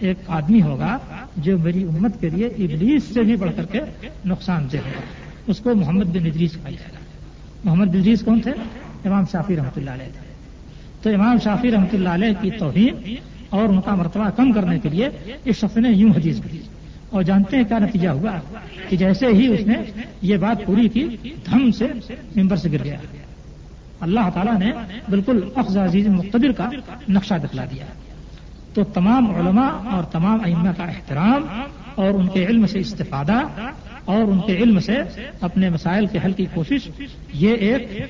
ایک 0.00 0.16
آدمی 0.26 0.62
ہوگا 0.62 0.98
جو 1.36 1.58
میری 1.58 1.82
امت 1.82 2.20
کے 2.20 2.28
لیے 2.28 2.46
ابلیس 2.46 3.04
سے 3.04 3.22
بھی 3.22 3.36
بڑھ 3.36 3.50
کر 3.56 3.64
کے 3.64 3.80
نقصان 4.26 4.66
دہ 4.72 4.76
ہوگا۔ 4.76 5.00
اس 5.46 5.58
کو 5.58 5.74
محمد 5.74 6.04
بن 6.04 6.26
ادریس 6.26 6.52
کہا 6.52 6.70
جائے 6.70 6.92
گا۔ 6.92 6.98
محمد 7.64 7.86
بن 7.86 7.98
ادریس 7.98 8.20
کون 8.20 8.40
تھے؟ 8.40 8.50
امام 9.04 9.24
شافی 9.32 9.56
رحمۃ 9.56 9.76
اللہ 9.76 9.90
علیہ 9.90 10.06
تھے۔ 10.06 10.28
تو 11.02 11.10
امام 11.10 11.36
شافی 11.44 11.70
رحمۃ 11.70 11.86
اللہ 11.92 12.08
علیہ 12.08 12.42
کی 12.42 12.50
توہین 12.50 13.14
اور 13.50 13.68
ان 13.68 13.80
کا 13.80 13.94
مرتبہ 13.94 14.30
کم 14.36 14.52
کرنے 14.52 14.78
کے 14.78 14.88
لیے 14.88 15.08
اس 15.44 15.56
شخص 15.56 15.76
نے 15.76 15.88
یوں 15.90 16.10
حدیث 16.10 16.40
کی 16.50 16.60
اور 17.10 17.22
جانتے 17.22 17.56
ہیں 17.56 17.64
کیا 17.64 17.78
نتیجہ 17.78 18.08
ہوا؟ 18.08 18.32
کہ 18.88 18.96
جیسے 18.96 19.26
ہی 19.26 19.46
اس 19.46 19.66
نے 19.66 19.74
یہ 20.22 20.36
بات 20.36 20.66
پوری 20.66 20.88
کی، 20.88 21.06
دھم 21.24 21.70
سے 21.70 21.86
ممبر 22.36 22.56
سے 22.56 22.72
گر 22.72 22.84
گیا۔ 22.84 22.96
اللہ 24.00 24.30
تعالیٰ 24.34 24.58
نے 24.58 24.72
بالکل 25.08 25.40
افز 25.54 25.76
عزیز 25.76 26.08
مقتدر 26.08 26.52
کا 26.52 26.70
نقشہ 27.08 27.34
دکھلا 27.34 27.64
دیا۔ 27.64 27.86
تو 28.74 28.84
تمام 28.84 29.34
علماء 29.34 29.94
اور 29.94 30.04
تمام 30.04 30.38
ائمہ 30.44 30.68
کا 30.76 30.84
احترام 30.84 31.62
اور 31.94 32.10
ان 32.10 32.28
کے 32.28 32.46
علم 32.46 32.66
سے 32.66 32.78
استفادہ 32.78 33.42
اور 34.04 34.22
ان 34.22 34.40
کے 34.46 34.56
علم 34.56 34.80
سے 34.80 34.96
اپنے 35.40 35.70
مسائل 35.70 36.06
کے 36.06 36.18
حل 36.24 36.32
کی 36.32 36.46
کوشش، 36.54 37.02
یہ 37.32 37.54
ایک 37.54 38.02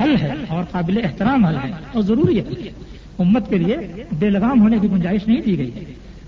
حل 0.00 0.16
ہے 0.20 0.32
اور 0.48 0.64
قابل 0.70 1.00
احترام 1.04 1.44
حل 1.44 1.56
ہے 1.64 1.70
اور 1.92 2.02
ضروری 2.02 2.38
ہے۔ 2.38 2.70
امت 3.18 3.50
کے 3.50 3.58
لیے 3.58 4.04
بے 4.18 4.30
لگام 4.30 4.60
ہونے 4.60 4.78
کی 4.78 4.90
گنجائش 4.90 5.28
نہیں 5.28 5.40
دی 5.40 5.58
گئی۔ 5.58 5.70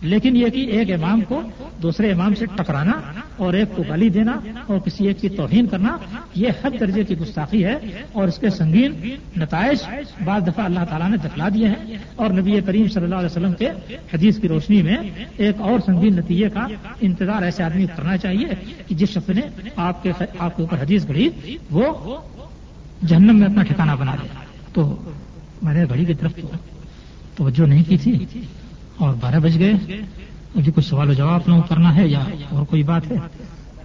لیکن 0.05 0.37
یہ 0.37 0.49
کہ 0.49 0.61
ایک 0.61 0.93
امام 0.93 1.21
کو 1.21 1.41
دوسرے 1.83 2.13
امام 2.13 2.35
سے 2.35 2.47
ٹکرانا 2.47 2.93
اور 3.37 3.55
ایک 3.55 3.77
کو 3.77 3.83
گالی 3.89 4.09
دینا 4.09 4.33
اور 4.67 4.79
کسی 4.79 5.07
ایک 5.07 5.21
کی 5.21 5.29
توہین 5.29 5.67
کرنا، 5.67 5.97
یہ 6.35 6.49
حد 6.65 6.71
درجے 6.81 7.05
کی 7.05 7.19
گستاخی 7.19 7.65
ہے 7.65 7.77
اور 8.13 8.29
اس 8.29 8.39
کے 8.39 8.51
سنگین 8.51 8.93
نتائج 9.37 9.79
بعض 10.25 10.47
دفعہ 10.47 10.65
اللہ 10.65 10.85
تعالیٰ 10.89 11.11
نے 11.11 11.17
دکھلا 11.17 11.49
دیے 11.55 11.69
ہیں۔ 11.69 11.97
اور 12.17 12.31
نبی 12.31 12.61
کریم 12.61 12.89
صلی 12.89 13.05
اللہ 13.05 13.15
علیہ 13.15 13.27
وسلم 13.27 13.53
کے 13.53 13.69
حدیث 14.15 14.39
کی 14.39 14.49
روشنی 14.49 14.83
میں 14.83 14.97
ایک 15.37 15.61
اور 15.61 15.81
سنگین 15.87 16.17
نتیجے 16.17 16.49
کا 16.51 16.67
انتظار 17.01 17.43
ایسے 17.43 17.63
آدمی 17.63 17.87
کرنا 17.97 18.17
چاہیے 18.17 18.47
کہ 18.87 18.95
جس 18.95 19.09
شخص 19.09 19.29
نے 19.29 19.41
آپ 19.77 20.03
کے 20.03 20.13
آپ 20.39 20.57
کے 20.57 20.63
اوپر 20.63 20.79
حدیث 20.79 21.07
گھڑی 21.07 21.29
وہ 21.71 22.17
جہنم 23.07 23.37
میں 23.37 23.47
اپنا 23.47 23.63
ٹھکانہ 23.63 23.93
بنا 23.93 24.15
دیا 24.15 24.45
تو 24.73 24.97
میں 25.63 25.75
نے 25.75 25.85
گھڑی 25.89 26.05
کی 26.05 26.15
طرف 26.15 26.33
توجہ 27.37 27.67
نہیں 27.67 27.83
کی 27.89 27.99
تھی۔ 27.99 28.27
اور 28.99 29.15
بارہ 29.21 29.39
بج 29.39 29.59
گئے۔ 29.59 29.73
مجھے 30.55 30.73
کچھ 30.75 30.85
سوال 30.85 31.11
و 31.11 31.13
جواب 31.13 31.35
اپنا 31.35 31.61
کرنا 31.61 31.95
ہے 31.95 32.09
یا 32.09 32.25
اور 32.51 32.65
کوئی 32.65 32.83
بات 32.83 33.11
ہے 33.11 33.17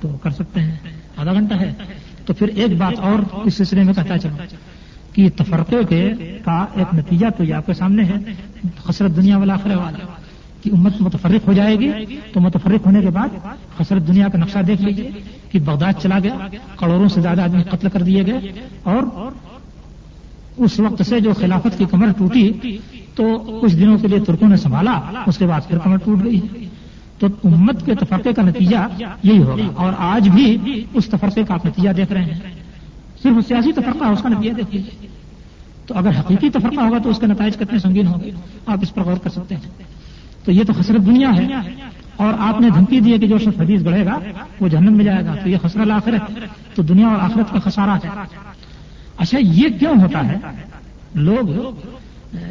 تو 0.01 0.17
کر 0.23 0.29
سکتے 0.29 0.59
ہیں۔ 0.59 0.75
آدھا 1.17 1.33
گھنٹہ 1.33 1.53
ہے۔ 1.53 1.73
تو 2.25 2.33
پھر 2.33 2.47
ایک 2.47 2.77
بات 2.77 2.99
اور 2.99 3.37
اس 3.45 3.53
سلسلے 3.53 3.83
میں 3.83 3.93
کہتا 3.93 4.17
چلو 4.17 4.35
کہ 5.13 5.29
تفرقے 5.35 5.75
کے 5.89 6.13
کا 6.45 6.65
ایک 6.75 6.95
نتیجہ 6.95 7.27
تو 7.37 7.43
یہ 7.43 7.53
آپ 7.53 7.65
کے 7.65 7.73
سامنے 7.73 8.03
ہے۔ 8.03 8.13
خسرت 8.77 9.15
دنیا 9.15 9.37
والا 9.37 9.53
آخر 9.53 9.75
والا 9.75 9.97
کہ 10.63 10.69
امت 10.73 11.01
متفرق 11.01 11.47
ہو 11.47 11.53
جائے 11.53 11.75
گی۔ 11.75 11.91
تو 12.33 12.39
متفرق 12.39 12.85
ہونے 12.85 13.01
کے 13.01 13.09
بعد 13.09 13.27
خسرت 13.77 14.07
دنیا 14.07 14.27
کا 14.27 14.37
نقشہ 14.37 14.59
دیکھ 14.59 14.81
لیجیے 14.81 15.11
کہ 15.51 15.59
بغداد 15.59 15.93
چلا 16.01 16.19
گیا، 16.19 16.47
کروڑوں 16.79 17.07
سے 17.07 17.21
زیادہ 17.21 17.41
آدمی 17.41 17.63
قتل 17.63 17.89
کر 17.89 18.01
دیے 18.01 18.25
گئے 18.25 18.51
اور 18.83 19.31
اس 20.57 20.79
وقت 20.79 21.05
سے 21.05 21.19
جو 21.19 21.33
خلافت 21.33 21.77
کی 21.77 21.85
کمر 21.91 22.07
ٹوٹی 22.17 22.51
تو 23.19 23.59
کچھ 23.61 23.75
دنوں 23.75 23.97
کے 23.97 24.07
لیے 24.07 24.19
ترکوں 24.19 24.47
نے 24.47 24.55
سنبھالا، 24.57 24.99
اس 25.27 25.37
کے 25.37 25.45
بعد 25.45 25.61
پھر 25.67 25.77
کمر 25.77 25.97
ٹوٹ 25.97 26.23
گئی۔ 26.23 26.39
تو 27.19 27.27
امت 27.43 27.85
کے 27.85 27.95
تفرقے 27.95 28.33
کا 28.33 28.41
نتیجہ 28.41 28.77
یہی 29.23 29.43
ہوگا۔ 29.43 29.63
اور 29.75 29.93
آج 29.97 30.29
بھی 30.29 30.57
اس 30.93 31.05
تفرقے 31.05 31.43
کا 31.43 31.53
آپ 31.53 31.65
نتیجہ 31.65 31.89
دیکھ 31.89 32.11
رہے 32.11 32.23
ہیں۔ 32.25 32.39
صرف 33.23 33.47
سیاسی 33.47 33.71
تفرقہ 33.71 34.03
اس 34.03 34.21
کا 34.21 34.29
نتیجہ 34.29 34.53
دیکھ 34.53 34.75
لیجیے 34.75 35.07
تو 35.85 35.97
اگر 35.97 36.09
حقیقی 36.19 36.49
تفرقہ 36.49 36.79
ہوگا 36.79 36.97
تو 36.97 37.09
اس 37.09 37.19
کے 37.19 37.27
نتائج 37.27 37.57
کتنے 37.57 37.79
سنگین 37.79 38.07
ہوں 38.07 38.19
گے۔ 38.23 38.31
آپ 38.65 38.77
اس 38.81 38.93
پر 38.93 39.01
غور 39.01 39.17
کر 39.17 39.29
سکتے 39.29 39.55
ہیں۔ 39.55 39.83
تو 40.45 40.51
یہ 40.51 40.63
تو 40.63 40.73
خسرت 40.73 41.05
دنیا 41.05 41.29
ہے۔ 41.37 41.47
اور 42.15 42.33
آپ 42.39 42.61
نے 42.61 42.69
دھمکی 42.69 42.99
دی 42.99 43.17
کہ 43.17 43.27
جو 43.27 43.37
شخص 43.37 43.59
حدیث 43.59 43.85
گڑھے 43.85 44.05
گا، 44.05 44.19
وہ 44.59 44.67
جہنم 44.67 44.93
میں 44.93 45.05
جائے 45.05 45.25
گا۔ 45.25 45.35
تو 45.43 45.49
یہ 45.49 45.57
خسرت 45.63 45.91
آخرت 45.91 46.31
تو 46.75 46.83
دنیا 46.83 47.07
اور 47.07 47.19
آخرت 47.19 47.53
کا 47.53 47.69
خسارہ 47.69 47.89
ہے۔ 47.89 48.09
اچھا 49.17 49.37
یہ 49.41 49.67
کیوں 49.79 50.01
ہوتا 50.01 50.27
ہے؟ 50.27 50.35
لوگ 51.15 51.49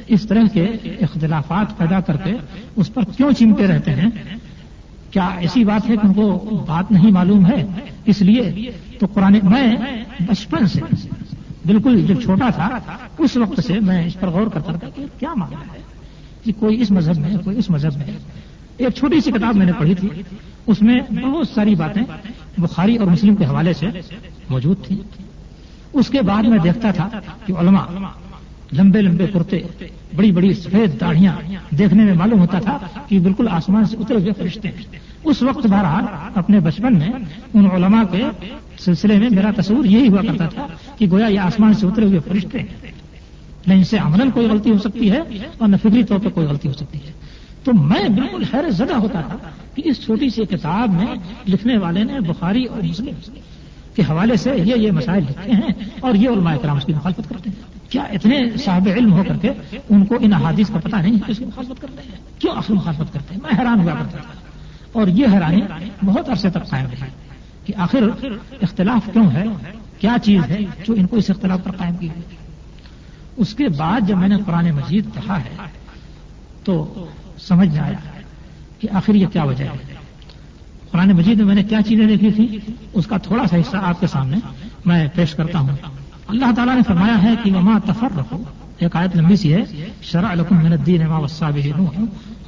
اس 0.06 0.26
طرح 0.28 0.42
کے 0.52 0.64
اختلافات 1.00 1.78
پیدا 1.78 2.00
کر 2.00 2.16
کے 2.16 2.32
اس 2.76 2.94
پر 2.94 3.02
کیوں 3.16 3.32
چمتے 3.32 3.66
رہتے 3.66 3.90
ہیں؟ 3.90 4.10
کیا 5.10 5.26
ایسی 5.26 5.64
بات 5.64 5.88
ہے 5.88 5.96
کہ 5.96 6.06
ان 6.06 6.12
کو 6.12 6.64
بات 6.68 6.92
نہیں 6.92 7.10
معلوم 7.10 7.46
ہے؟ 7.46 7.66
اس 8.04 8.22
لیے 8.22 8.70
تو 9.00 9.06
قرآن 9.06 9.32
میں 9.42 9.76
بچپن 10.20 10.66
سے 10.66 10.80
بالکل 11.66 12.06
جب 12.06 12.22
چھوٹا 12.22 12.50
تھا، 12.50 12.78
اس 13.18 13.36
وقت 13.36 13.60
سے 13.66 13.80
میں 13.80 14.06
اس 14.06 14.20
پر 14.20 14.28
غور 14.28 14.46
کرتا 14.46 14.72
تھا 14.72 14.88
کہ 14.94 15.04
کیا 15.18 15.34
معاملہ 15.34 15.72
ہے؟ 15.74 15.78
کہ 16.44 16.52
کوئی 16.58 16.80
اس 16.80 16.90
مذہب 16.90 17.18
میں، 17.18 17.36
کوئی 17.44 17.58
اس 17.58 17.70
مذہب 17.70 17.96
میں 17.96 18.04
ایک 18.76 18.94
چھوٹی 18.94 19.20
سی 19.20 19.30
کتاب 19.30 19.56
میں 19.56 19.66
نے 19.66 19.72
پڑھی 19.72 19.94
تھی، 19.94 20.08
اس 20.66 20.82
میں 20.82 21.00
بہت 21.22 21.48
ساری 21.48 21.74
باتیں 21.74 22.02
بخاری 22.58 22.96
اور 22.96 23.06
مسلم 23.06 23.34
کے 23.34 23.44
حوالے 23.44 23.72
سے 23.72 23.86
موجود 24.48 24.86
تھیں۔ 24.86 24.96
اس 25.92 26.08
کے 26.08 26.22
بعد 26.22 26.42
میں 26.42 26.58
دیکھتا 26.58 26.90
تھا 26.90 27.08
کہ 27.46 27.52
علماء 27.52 27.84
لمبے 28.72 29.02
لمبے 29.02 29.26
کرتے، 29.26 29.60
بڑی 30.16 30.32
بڑی 30.32 30.54
سفید 30.54 31.00
داڑیاں 31.00 31.36
دیکھنے 31.70 32.04
میں 32.04 32.14
معلوم 32.14 32.40
ہوتا 32.40 32.58
تھا 32.58 32.78
کہ 33.08 33.18
بالکل 33.18 33.48
آسمان 33.50 33.84
سے 33.84 33.96
اترے 33.96 34.16
ہوئے 34.16 34.32
فرشتے 34.32 34.68
ہیں۔ 34.68 34.98
اس 35.24 35.42
وقت 35.42 35.66
بہرحال 35.66 36.04
اپنے 36.34 36.60
بچپن 36.60 36.98
میں 36.98 37.08
ان 37.54 37.66
علماء 37.72 38.02
کے 38.12 38.22
سلسلے 38.78 39.18
میں 39.18 39.28
میرا 39.30 39.50
تصور 39.56 39.84
یہی 39.84 40.08
ہوا 40.08 40.22
کرتا 40.22 40.46
تھا 40.46 40.66
کہ 40.98 41.06
گویا 41.10 41.26
یہ 41.26 41.38
آسمان 41.38 41.74
سے 41.74 41.86
اترے 41.86 42.04
ہوئے 42.06 42.18
فرشتے 42.18 42.58
ہیں۔ 42.58 42.66
نہ 43.66 43.74
ان 43.74 43.84
سے 43.84 43.98
عمل 43.98 44.30
کوئی 44.30 44.48
غلطی 44.48 44.70
ہو 44.70 44.78
سکتی 44.78 45.10
ہے 45.10 45.20
اور 45.58 45.68
نہ 45.68 45.76
فکری 45.76 46.04
طور 46.04 46.18
پہ 46.18 46.28
کوئی 46.28 46.46
غلطی 46.46 46.68
ہو 46.68 46.72
سکتی 46.72 46.98
ہے۔ 46.98 47.12
تو 47.64 47.72
میں 47.72 48.08
بالکل 48.08 48.42
حیرت 48.54 48.74
زدہ 48.74 48.94
ہوتا 48.94 49.20
تھا 49.20 49.36
کہ 49.74 49.82
اس 49.84 50.04
چھوٹی 50.04 50.30
سی 50.30 50.44
کتاب 50.44 50.90
میں 50.90 51.14
لکھنے 51.48 51.78
والے 51.78 52.04
نے 52.04 52.20
بخاری 52.20 52.64
اور 52.64 52.82
مسلم 52.82 53.30
کے 53.94 54.02
حوالے 54.02 54.36
سے 54.36 54.52
یہ 54.64 54.74
یہ 54.76 54.90
مسائل 54.90 55.22
لکھتے 55.22 55.52
ہیں 55.52 55.72
اور 56.00 56.14
یہ 56.14 56.28
علماء 56.28 56.56
کرام 56.56 56.76
اس 56.76 56.84
کی 56.84 56.92
مخالفت 56.92 57.28
کرتے 57.28 57.50
ہیں۔ 57.50 57.77
کیا 57.88 58.02
اتنے 58.02 58.56
صاحب 58.56 58.88
علم 58.96 59.12
ہو 59.12 59.22
کر 59.28 59.36
کے 59.36 59.50
ان 59.88 60.04
کو 60.04 60.16
ان 60.20 60.32
احادیث 60.32 60.68
کا 60.68 60.78
پتہ 60.78 60.96
نہیں 60.96 61.18
کہ 61.26 61.30
اس 61.30 61.38
کی 61.38 61.44
مخالفت 61.44 61.82
کرتے 61.82 62.02
ہیں؟ 62.02 62.18
کیوں 62.38 62.52
اصل 62.52 62.74
مخالفت 62.74 63.12
کرتے 63.12 63.34
ہیں؟ 63.34 63.40
میں 63.42 63.60
حیران 63.60 63.80
ہوا 63.80 63.92
کرتا 63.92 64.18
تھا 64.18 64.40
اور 64.92 65.08
یہ 65.08 65.26
حیرانی 65.32 65.60
بہت 66.04 66.28
عرصے 66.28 66.50
تک 66.50 66.68
قائم 66.68 66.86
رہی 66.90 67.08
کہ 67.64 67.72
آخر 67.76 68.26
اختلاف 68.62 69.08
کیوں 69.12 69.30
ہے؟ 69.30 69.44
کیا 70.00 70.16
چیز 70.22 70.40
ہے 70.48 70.58
جو 70.86 70.94
ان 70.94 71.06
کو 71.06 71.16
اس 71.16 71.30
اختلاف 71.30 71.64
پر 71.64 71.70
قائم 71.70 71.96
کی 71.96 72.08
گئی؟ 72.16 72.36
اس 73.36 73.54
کے 73.54 73.68
بعد 73.68 74.00
جب 74.00 74.16
میں 74.16 74.28
نے 74.28 74.36
قرآن 74.46 74.70
مجید 74.70 75.04
پڑھا 75.14 75.40
ہے 75.40 75.56
تو 76.64 77.06
سمجھ 77.38 77.68
میں 77.68 77.80
آیا 77.80 77.98
کہ 78.78 78.88
آخر 78.92 79.14
یہ 79.14 79.26
کیا 79.26 79.44
وجہ 79.44 79.64
ہے۔ 79.64 79.94
قرآن 80.90 81.12
مجید 81.12 81.38
میں 81.38 81.46
میں 81.46 81.54
نے 81.54 81.62
کیا 81.62 81.82
چیزیں 81.82 82.06
دیکھی 82.06 82.30
تھی 82.32 82.58
اس 82.92 83.06
کا 83.06 83.16
تھوڑا 83.16 83.46
سا 83.46 83.56
حصہ 83.56 83.76
آپ 83.76 84.00
کے 84.00 84.06
سامنے 84.06 84.36
میں 84.84 85.08
پیش 85.14 85.34
کرتا 85.34 85.58
ہوں۔ 85.58 85.76
اللہ 86.32 86.52
تعالیٰ 86.56 86.74
نے 86.76 86.82
فرمایا 86.86 87.22
ہے 87.22 87.34
کہ 87.42 87.52
وما 87.52 87.78
تفر 87.86 88.16
رکھو 88.18 88.42
ایک 88.78 88.96
آیت 88.96 89.14
لمبی 89.16 89.36
سی 89.36 89.52
ہے، 89.52 89.62
شرع 90.10 90.32
لکم 90.34 90.56
من 90.64 90.72
الدین 90.72 91.06
ما 91.08 91.18
وصا 91.18 91.50
به 91.50 91.72
نوح 91.76 91.94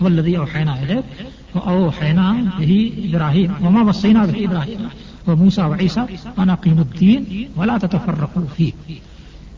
والذی 0.00 0.34
اوحینا 0.36 0.72
الیک 0.80 1.56
واوحینا 1.56 2.26
به 2.58 2.72
ابراہیم 3.04 3.50
وما 3.66 3.82
وصینا 3.88 4.24
به 4.32 4.44
ابراہیم 4.48 4.82
وموسی 5.26 5.62
وعیسی 5.70 6.04
انا 6.36 6.54
قیم 6.66 6.78
الدین 6.78 7.24
ولا 7.56 7.76
تتفرقوا 7.86 8.44
فيه 8.56 8.98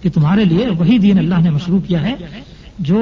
کہ 0.03 0.11
تمہارے 0.15 0.45
لیے 0.53 0.69
وہی 0.79 0.99
دین 0.99 1.19
اللہ 1.19 1.43
نے 1.43 1.51
مشروع 1.51 1.81
کیا 1.89 2.03
ہے، 2.03 2.15
جو 2.91 3.01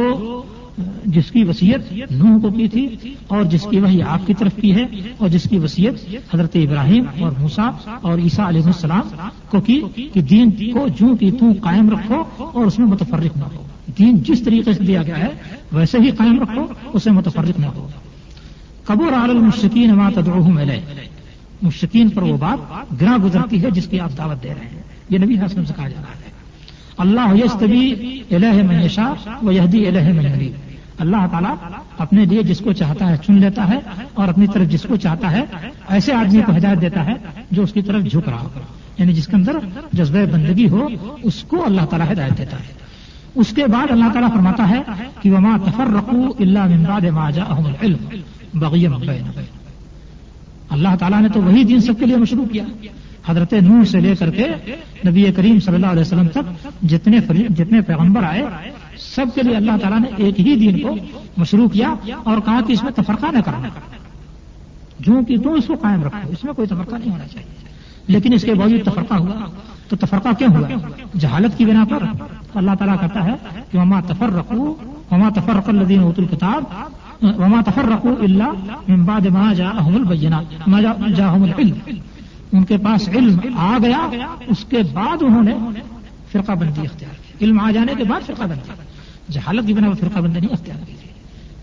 جس 1.05 1.31
کی 1.31 1.45
وصیت 1.45 1.93
نوح 2.11 2.41
کو 2.41 2.51
کی 2.51 2.69
تھی 2.69 2.89
اور 3.29 3.45
جس 3.45 3.67
کی 3.71 3.79
وہی 3.79 4.03
آپ 4.03 4.27
کی 4.27 4.35
طرف 4.35 4.53
کی 4.61 4.75
ہے 4.75 4.87
اور 5.19 5.29
جس 5.29 5.43
کی 5.51 5.59
وصیت 5.59 5.95
حضرت 6.35 6.57
ابراہیم 6.57 7.05
اور 7.25 7.33
موسا 7.39 7.71
اور 8.01 8.19
عیسیٰ 8.19 8.47
علیہ 8.47 8.63
السلام 8.65 9.29
کو 9.49 9.61
کی 9.61 9.81
کہ 10.15 10.21
دین 10.21 10.51
کو 10.51 10.87
جو 10.89 11.17
کی 11.17 11.31
توں 11.31 11.55
قائم 11.63 11.91
رکھو 11.91 12.25
اور 12.37 12.67
اس 12.67 12.79
میں 12.79 12.87
متفرق 12.87 13.37
نہ 13.37 13.45
ہو۔ 13.55 13.63
دین 13.99 14.23
جس 14.23 14.43
طریقے 14.43 14.73
سے 14.73 14.85
دیا 14.85 15.03
گیا 15.03 15.19
ہے، 15.19 15.29
ویسے 15.73 15.99
ہی 15.99 16.11
قائم 16.11 16.43
رکھو، 16.43 16.67
اسے 16.93 17.11
متفرق 17.11 17.61
نہ 17.61 17.67
ہو۔ 17.67 17.89
قبور 18.85 19.13
عال 19.13 19.31
المشکین 19.31 19.95
ما 19.95 20.11
تدعوہم 20.11 20.59
علیہ 20.59 20.81
مشکین 21.63 22.09
پر 22.09 22.23
وہ 22.23 22.37
بات 22.37 22.93
گرا 23.01 23.17
گزرتی 23.25 23.65
ہے 23.65 23.71
جس 23.71 23.87
کی 23.87 24.01
آپ 24.01 24.19
دعوت 24.19 24.43
دے 24.43 24.49
رہے 24.49 24.69
ہیں۔ 24.73 24.83
یہ 25.11 25.19
نبی 25.19 25.35
حسن 25.35 25.67
سے 25.67 25.73
کہا 25.77 25.89
جا 25.89 26.01
رہا 26.01 26.15
ہے۔ 26.15 26.31
اللہ 26.99 27.45
یستبی 27.45 27.95
الہ 28.31 28.63
من 28.63 28.83
یشا 28.83 29.13
و 29.43 29.53
یہدی 29.53 29.87
الہ 29.87 30.13
من 30.13 30.25
یریب 30.25 30.70
اللہ 31.01 31.27
تعالیٰ 31.31 31.55
اپنے 31.99 32.25
لیے 32.25 32.43
جس 32.43 32.59
کو 32.59 32.73
چاہتا 32.73 33.11
ہے 33.11 33.17
چن 33.17 33.35
لیتا 33.35 33.69
ہے 33.69 33.79
اور 34.15 34.29
اپنی 34.29 34.47
طرف 34.47 34.67
جس 34.67 34.83
کو 34.83 34.97
چاہتا 34.97 35.31
ہے 35.31 35.45
ایسے 35.89 36.13
آدمی 36.13 36.43
کو 36.47 36.57
ہدایت 36.57 36.81
دیتا 36.81 37.05
ہے 37.05 37.13
جو 37.51 37.63
اس 37.63 37.73
کی 37.73 37.83
طرف 37.83 38.03
جھک 38.03 38.29
رہا 38.29 38.41
ہو۔ 38.41 38.49
یعنی 38.99 39.13
جس 39.13 39.27
کے 39.27 39.37
اندر 39.37 39.53
جذبہ 39.93 40.33
بندگی 40.33 40.69
ہو، 40.69 40.89
اس 41.23 41.43
کو 41.43 41.65
اللہ 41.65 41.81
تعالیٰ 41.81 42.13
ہدایت 42.13 42.39
دیتا 42.39 42.57
ہے۔ 42.57 42.73
اس 43.35 43.49
کے 43.49 43.67
بعد 43.67 43.91
اللہ 43.91 44.05
تعالیٰ 44.13 44.33
فرماتا 44.33 44.69
ہے 44.69 44.83
کہ 45.23 45.31
وما 45.31 45.57
تفر 45.65 45.87
رقو 45.87 46.29
اللہ 46.39 46.59
بغیم 48.55 48.95
اللہ 50.71 50.97
تعالیٰ 50.99 51.21
نے 51.21 51.29
تو 51.29 51.43
وہی 51.43 51.65
دین 51.65 51.81
سب 51.81 51.93
کے 51.99 52.07
لیے 52.07 52.17
مشروع 52.17 52.45
کیا۔ 52.45 52.65
حضرت 53.27 53.53
نور 53.53 53.85
سے 53.85 54.01
لے 54.01 54.17
کر 54.17 54.31
کے 54.31 54.49
نبی 55.07 55.33
کریم 55.37 55.61
صلی 55.61 55.75
اللہ 55.75 55.87
علیہ 55.87 56.01
وسلم 56.01 56.29
تک 56.29 56.69
جتنے 56.83 57.19
جتنے 57.49 57.81
پیغمبر 57.81 58.23
آئے 58.25 58.43
سب 59.01 59.27
کے 59.35 59.43
لیے 59.43 59.57
اللہ 59.57 59.73
تعالیٰ 59.83 60.01
نے 60.01 60.09
ایک 60.17 60.41
ہی 60.41 60.57
دین 60.57 60.83
کو 60.83 60.97
مشروع 61.37 61.69
کیا 61.69 61.95
اور 62.25 62.39
کہا 62.45 62.61
کہ 62.67 62.73
اس 62.73 62.83
میں 62.83 62.93
تفرقہ 62.93 63.27
نہ 63.33 63.41
کرنا۔ 63.41 63.69
جو 65.01 65.21
کہ 65.29 65.39
تم 65.39 65.51
اس 65.51 65.67
کو 65.67 65.75
قائم 65.75 66.03
رکھو، 66.05 66.33
اس 66.33 66.45
میں 66.45 66.53
کوئی 66.53 66.69
تفرقہ 66.69 66.95
نہیں 66.95 67.13
ہونا 67.13 67.27
چاہیے۔ 67.27 67.49
لیکن 68.07 68.33
اس 68.33 68.43
کے 68.43 68.55
باوجود 68.55 68.81
تفرقہ 68.85 69.15
ہوا۔ 69.15 69.51
تو 69.89 69.97
تفرقہ 69.97 70.29
کیوں 70.39 70.57
ہوا؟ 70.57 70.69
جہالت 71.19 71.59
کی 71.59 71.65
بنا 71.65 71.85
پر 71.91 71.99
اللہ 72.55 72.71
تعالیٰ 72.79 73.01
کہتا 73.01 73.25
ہے 73.25 73.35
کہ 73.71 73.79
وما 73.79 74.01
تفر 74.01 74.31
رکھو 74.31 74.75
وما 75.11 75.29
تفرق 75.29 75.69
الدین 75.69 76.03
ات 76.03 76.19
الکتاب 76.19 76.65
وما 77.23 77.61
تفر 77.67 77.85
رکھو 77.85 78.15
اللہ 78.23 78.53
بعد 78.89 79.27
ما 79.27 79.53
جاءهم 79.53 79.97
البینات 79.97 80.69
ما 80.69 80.81
جاءهم 81.17 81.43
العلم۔ 81.43 82.01
ان 82.53 82.65
کے 82.65 82.77
پاس 82.77 83.09
علم 83.09 83.39
آ 83.59 83.79
گیا، 83.83 84.09
اس 84.47 84.65
کے 84.69 84.79
بعد 84.93 85.17
انہوں 85.21 85.43
نے 85.43 85.81
فرقہ 86.33 86.53
بندی 86.53 86.81
اختیار 86.81 87.15
کی۔ 87.15 87.45
علم 87.45 87.61
آ 87.61 87.71
جانے 87.71 87.93
کے 87.99 88.05
بعد 88.05 88.21
فرقہ 88.27 88.43
بندی۔ 88.43 88.90
جہالت 89.29 89.67
کی 89.67 89.73
بنا 89.73 89.89
وہ 89.89 89.95
فرقہ 89.95 90.19
بندی 90.19 90.41
نہیں 90.41 90.53
اختیار 90.53 90.85
کی 90.87 90.93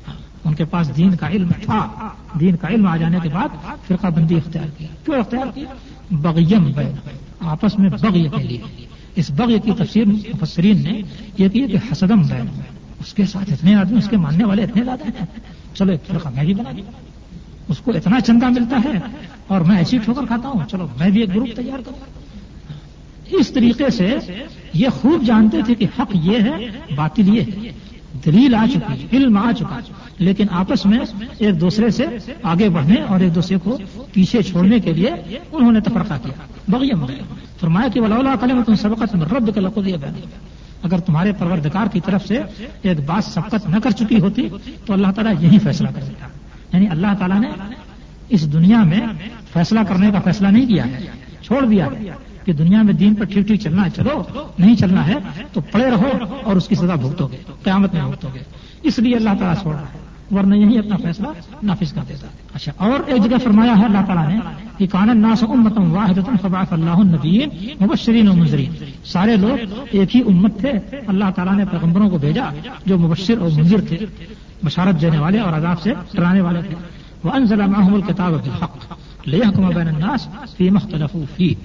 ہاں، 0.08 0.14
ان 0.44 0.54
کے 0.54 0.66
پاس 0.66 0.98
دین 0.98 1.16
کا 1.16 1.30
علم 1.30 1.50
تھا۔ 1.62 2.10
دین 2.40 2.56
کا 2.56 2.68
علم 2.68 2.88
آ 2.88 2.98
جانے 2.98 3.18
کے 3.24 3.30
بعد 3.30 3.48
فرقہ 3.88 4.08
بندی 4.08 4.36
اختیار 4.36 4.68
کیا۔ 4.78 4.88
کیوں 5.06 5.20
اختیار 5.20 5.48
کیا؟ 5.56 5.74
بغیم 6.12 6.72
بین، 6.76 6.92
آپس 7.40 7.80
میں 7.80 7.90
بغی 7.90 8.28
کے 8.38 8.44
لیے۔ 8.44 8.88
اس 9.16 9.32
بغی 9.32 9.60
کی 9.60 9.72
تفسیر 9.78 10.06
مفسرین 10.06 10.84
نے 10.84 11.02
یہ 11.38 11.50
کیا 11.50 11.68
کہ 11.68 11.78
حسدم 11.92 12.22
بین۔ 12.22 12.62
اس 13.00 13.14
کے 13.14 13.26
ساتھ 13.26 13.54
اتنے 13.54 13.76
آدمی، 13.76 13.98
اس 13.98 14.10
کے 14.10 14.18
ماننے 14.18 14.44
والے 14.44 14.64
اتنے 14.64 14.84
زیادہ 14.84 15.04
ہیں۔ 15.04 15.26
چلو، 15.74 15.92
ایک 15.92 16.08
فرقہ 16.08 16.30
میں 16.30 16.44
بھی 16.44 16.54
بنا 16.54 16.72
دیا۔ 16.78 16.92
اس 17.68 17.78
کو 17.78 17.92
اتنا 17.92 18.22
چندہ 18.22 18.50
ملتا 18.50 18.82
ہے 18.86 19.00
اور 19.48 19.62
میں 19.62 19.78
ایسی 19.78 19.98
ٹھوکر 19.98 20.26
کھاتا 20.26 20.50
ہوں۔ 20.50 20.60
چلو، 20.70 20.88
میں 21.00 21.10
بھی 21.10 21.20
ایک 21.22 21.30
گروپ 21.30 21.48
تیار 21.56 21.80
کروں۔ 21.80 22.00
ہاں، 22.00 23.36
اس 23.40 23.52
طریقے 23.52 23.90
سے 23.90 24.16
یہ 24.78 24.90
خوب 24.90 25.24
جانتے 25.24 25.58
تھے 25.66 25.76
کہ 25.76 25.86
حق 26.00 26.12
یہ 26.14 26.38
ہے، 26.40 26.68
باطل 26.96 27.38
یہ 27.38 27.42
ہے۔ 27.42 27.72
دلیل 28.26 28.56
آ 28.56 28.66
چکی، 28.74 29.18
علم 29.18 29.38
آ 29.38 29.52
چکا۔ 29.52 29.80
لیکن 30.18 30.46
آپس 30.52 30.86
میں 30.86 31.00
ایک 31.38 31.62
دوسرے 31.62 31.90
سے 31.90 32.06
آگے 32.44 32.70
بڑھنے 32.70 32.96
اور 33.02 33.20
ایک 33.20 33.36
دوسرے 33.36 33.58
کو 33.64 33.78
پیچھے 34.14 34.42
چھوڑنے 34.42 34.80
کے 34.80 34.94
لیے 34.94 35.10
انہوں 35.52 35.72
نے 35.72 35.80
تفرقہ 35.80 36.14
کیا۔ 36.24 36.46
بغیم 36.68 37.06
فرمایا 37.60 37.88
کہ 37.88 38.02
ولا 38.02 38.36
کلم 38.40 38.64
تم 38.64 38.76
سبقت 38.76 39.16
رب 39.16 39.54
کے 39.54 39.60
لقو 39.60 39.82
دیا 39.82 39.98
اگر 40.84 41.00
تمہارے 41.00 41.32
پروردگار 41.32 41.88
کی 41.88 42.00
طرف 42.00 42.28
سے 42.28 42.42
ایک 42.82 43.00
بات 43.06 43.24
سبقت 43.24 43.70
نہ 43.70 43.76
کر 43.84 43.92
چکی 43.92 44.20
ہوتی، 44.20 44.50
تو 44.86 44.94
اللہ 44.94 45.12
تعالیٰ 45.16 45.34
یہی 45.40 45.60
فیصلہ 45.60 45.88
کر 45.96 46.02
دیتا۔ 46.02 46.28
یعنی 46.74 46.88
اللہ 46.88 47.08
تعالیٰ 47.20 47.40
نے 47.40 47.48
اس 48.30 48.54
دنیا 48.54 48.84
میں 48.84 49.02
فیصلہ 49.54 49.80
کرنے 49.88 50.12
کا 50.12 50.20
فیصلہ 50.20 50.48
نہیں 50.48 50.66
کیا 50.66 50.86
ہے 50.86 50.98
چھوڑ 51.42 51.66
دیا۔ 51.66 51.88
کہ 52.48 52.54
دنیا 52.54 52.82
میں 52.82 52.94
دین 52.94 53.16
پر 53.16 53.26
ٹھیک 53.26 53.48
ٹھیک 53.48 53.62
چلنا 53.62 53.86
ہے، 53.86 53.90
چلو، 53.96 54.24
نہیں 54.60 54.76
چلنا 54.76 55.08
ہے 55.08 55.16
تو 55.54 55.62
پڑے 55.72 55.90
رہو 55.92 56.12
اور 56.44 56.56
اس 56.56 56.68
کی 56.68 56.76
سزا 56.76 56.96
بھگتو 56.96 57.28
گے، 57.28 57.38
قیامت 57.64 57.94
میں 57.94 58.02
بھگتو 58.02 58.28
گے۔ 58.34 58.44
اس 58.88 59.00
لیے 59.00 59.16
اللہ 59.16 59.34
تعالیٰ 59.40 59.62
چھوڑ 59.62 59.74
رہا 59.76 59.90
ہے، 59.94 60.00
ورنہ 60.36 60.56
یہی 60.56 60.78
اپنا 60.78 60.96
فیصلہ 60.98 61.28
نافذ 61.64 61.94
کر 61.94 62.02
دیتا 62.10 62.28
اچھا 62.54 62.72
اور 62.78 63.00
ایک 63.08 63.24
جگہ 63.24 63.38
فرمایا 63.44 63.74
ہے 63.80 63.86
اللہ 63.86 64.06
تعالیٰ 64.08 64.28
نے 64.28 64.40
کہ 64.78 64.88
کان 64.88 65.18
ناس 65.18 65.44
امتم 65.44 65.92
واحد 65.94 66.20
فباف 66.42 66.74
اللہ 66.74 67.00
النبین 67.06 67.50
مبشرین 67.82 68.28
و 68.28 68.34
منظرین 68.34 68.74
سارے 69.06 69.36
لوگ 69.36 69.58
ایک 69.92 70.16
ہی 70.16 70.22
امت 70.28 70.60
تھے، 70.60 70.72
اللہ 71.08 71.32
تعالیٰ 71.36 71.56
نے 71.56 71.66
پیغمبروں 71.72 72.10
کو 72.10 72.18
بھیجا 72.18 72.50
جو 72.86 72.98
مبشر 72.98 73.38
اور 73.38 73.50
منظر 73.58 73.82
تھے، 73.88 73.98
بشارت 74.64 75.02
دینے 75.02 75.20
والے 75.20 75.40
اور 75.40 75.54
عذاب 75.54 75.82
سے 75.82 75.94
ڈرانے 76.14 76.42
والے 76.42 76.62
تھے۔ 76.62 76.76
وہ 77.24 77.32
انزل 77.32 77.62
معهم 77.68 77.94
الكتاب 77.94 78.34
بالحق 78.34 79.28
ليحكم 79.28 79.70
بين 79.70 79.88
الناس 79.88 80.28
فيما 80.58 80.80
اختلفوا 80.80 81.26
فيه 81.36 81.56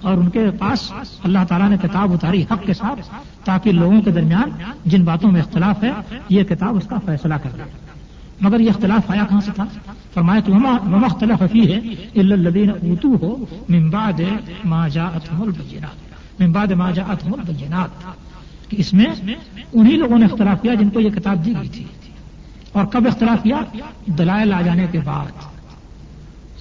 اور 0.00 0.14
ان 0.14 0.28
کے 0.28 0.46
پاس 0.58 0.92
اللہ 1.24 1.38
تعالیٰ 1.48 1.68
نے 1.68 1.76
کتاب 1.82 2.12
اتاری 2.12 2.42
حق 2.42 2.66
کے 2.66 2.74
ساتھ، 2.74 3.00
تاکہ 3.44 3.72
لوگوں 3.72 4.02
کے 4.02 4.10
درمیان 4.10 4.50
جن 4.84 5.04
باتوں 5.04 5.32
میں 5.32 5.40
اختلاف 5.40 5.82
ہے، 5.82 5.92
یہ 6.28 6.42
کتاب 6.42 6.76
اس 6.76 6.86
کا 6.86 6.96
فیصلہ 7.06 7.34
کر 7.34 7.50
دے 7.56 7.62
مگر 8.40 8.60
یہ 8.60 8.70
اختلاف 8.70 9.10
آیا 9.10 9.24
کہاں 9.28 9.40
سے 9.40 9.50
تھا؟ 9.54 9.64
فرمایا 10.14 10.40
کہ 10.40 10.52
مما 10.52 11.06
اختلاف 11.06 11.42
فی 11.52 11.72
ہے 11.72 11.78
الذین 12.14 12.70
اوتو 12.70 13.16
ہو 13.22 13.44
من 13.68 13.90
بعد 13.90 14.20
ما 14.64 14.84
البینات۔ 14.84 16.40
من 16.40 16.52
بعد 16.52 16.66
ما 16.66 16.86
البینات۔ 16.88 17.88
کہ 18.70 18.76
اس 18.80 18.92
میں 18.92 19.06
انہی 19.72 19.96
لوگوں 19.96 20.18
نے 20.18 20.24
اختلاف 20.24 20.62
کیا 20.62 20.74
جن 20.74 20.90
کو 20.90 21.00
یہ 21.00 21.10
کتاب 21.10 21.44
دی 21.44 21.54
گئی 21.60 21.68
تھی۔ 21.68 21.84
اور 22.72 22.84
کب 22.84 23.06
اختلاف 23.06 23.42
کیا؟ 23.42 23.60
دلائل 24.06 24.54
آ 24.54 24.60
جانے 24.62 24.86
کے 24.90 25.00
بعد۔ 25.04 25.26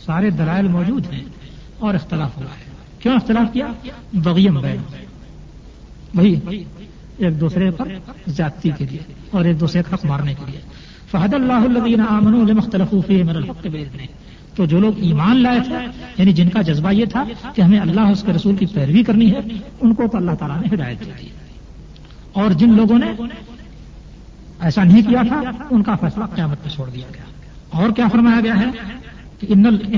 سارے 0.05 0.29
دلائل 0.29 0.67
موجود 0.67 1.13
ہیں 1.13 1.23
اور 1.79 1.95
اختلاف 1.95 2.37
ہوا 2.37 2.45
ہے۔ 2.45 2.70
کیوں 3.01 3.15
اختلاف 3.15 3.53
کیا؟ 3.53 3.67
بغیم 4.13 4.61
بین 4.61 4.77
وہی 6.13 6.63
ایک 7.17 7.39
دوسرے 7.41 7.71
پر 7.71 7.87
زیادتی 8.27 8.69
کے 8.77 8.85
لیے 8.89 8.99
اور 9.31 9.45
ایک 9.45 9.59
دوسرے 9.59 9.83
کا 9.83 9.95
حق 9.95 10.05
مارنے 10.05 10.33
کے 10.33 10.51
لیے۔ 10.51 10.61
فہد 11.11 11.33
اللہ 11.33 11.53
الدین 11.53 12.01
امن 12.09 12.55
مختلف 12.55 12.95
الحق 13.19 13.65
نے 13.65 14.05
تو 14.55 14.65
جو 14.65 14.79
لوگ 14.79 14.93
ایمان 14.97 15.43
لائے 15.43 15.59
تھے 15.65 15.75
یعنی 16.17 16.33
جن 16.33 16.49
کا 16.49 16.61
جذبہ 16.61 16.91
یہ 16.91 17.05
تھا 17.05 17.23
کہ 17.55 17.61
ہمیں 17.61 17.79
اللہ 17.79 18.01
اس 18.01 18.23
کے 18.23 18.33
رسول 18.33 18.55
کی 18.55 18.65
پیروی 18.65 19.03
کرنی 19.03 19.31
ہے، 19.31 19.39
ان 19.81 19.93
کو 19.93 20.03
تو 20.07 20.17
اللہ 20.17 20.31
تعالیٰ 20.31 20.61
نے 20.61 20.75
ہدایت 20.75 20.99
دی۔ 20.99 21.29
اور 22.33 22.51
جن 22.51 22.73
لوگوں 22.73 22.97
نے 22.97 23.11
ایسا 24.59 24.83
نہیں 24.83 25.01
کیا 25.09 25.21
تھا، 25.27 25.41
ان 25.71 25.83
کا 25.83 25.95
فیصلہ 25.95 26.23
قیامت 26.35 26.57
میں 26.61 26.69
چھوڑ 26.69 26.89
دیا 26.89 27.07
گیا۔ 27.13 27.23
اور 27.69 27.89
کیا 27.89 28.07
فرمایا 28.07 28.41
گیا 28.43 28.59
ہے؟ 28.59 28.65
کہ 29.39 29.47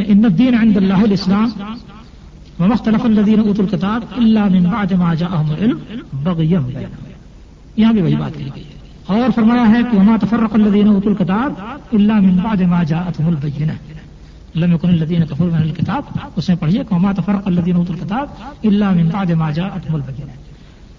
ان 0.08 0.26
الدین 0.26 0.58
عند 0.62 0.78
اللہ 0.78 0.94
الاسلام 0.94 1.50
ومختلف 2.60 3.06
الذين 3.06 3.40
اوتوا 3.40 3.66
الكتاب 3.66 4.04
الا 4.18 4.48
من 4.48 4.64
بعد 4.64 4.94
ما 4.94 5.14
جاءهم 5.14 5.50
العلم 5.50 5.78
بغيا 6.24 6.60
یہاں 7.78 7.94
بھی 7.94 8.02
وہی 8.02 8.16
بات 8.16 8.38
کی 8.38 8.50
گئی 8.56 8.64
ہے۔ 8.64 8.72
اور 9.06 9.30
فرمایا 9.36 9.70
ہے 9.70 9.82
کہ 9.92 9.98
وما 9.98 10.18
تفرق 10.22 10.54
الذين 10.54 10.88
اوتوا 10.88 11.12
الكتاب 11.12 11.54
الا 11.92 12.20
من 12.20 12.36
بعد 12.44 12.62
ما 12.62 12.84
جاءتهم 12.84 13.28
البينه 13.28 13.76
لم 14.56 14.74
يكن 14.74 14.90
الذين 14.90 15.26
كفروا 15.26 15.50
من 15.50 15.62
الكتاب، 15.62 16.18
اس 16.36 16.50
میں 16.50 16.58
پڑھیے 16.58 16.84
کہ 16.90 16.96
وما 16.96 17.12
تفرق 17.12 17.48
الذين 17.48 17.76
اوتوا 17.76 17.96
الكتاب 17.96 18.28
الا 18.64 18.90
من 18.90 19.08
بعد 19.08 19.32
ما 19.32 19.52
جاءتهم 19.52 19.96
البينه 19.96 20.34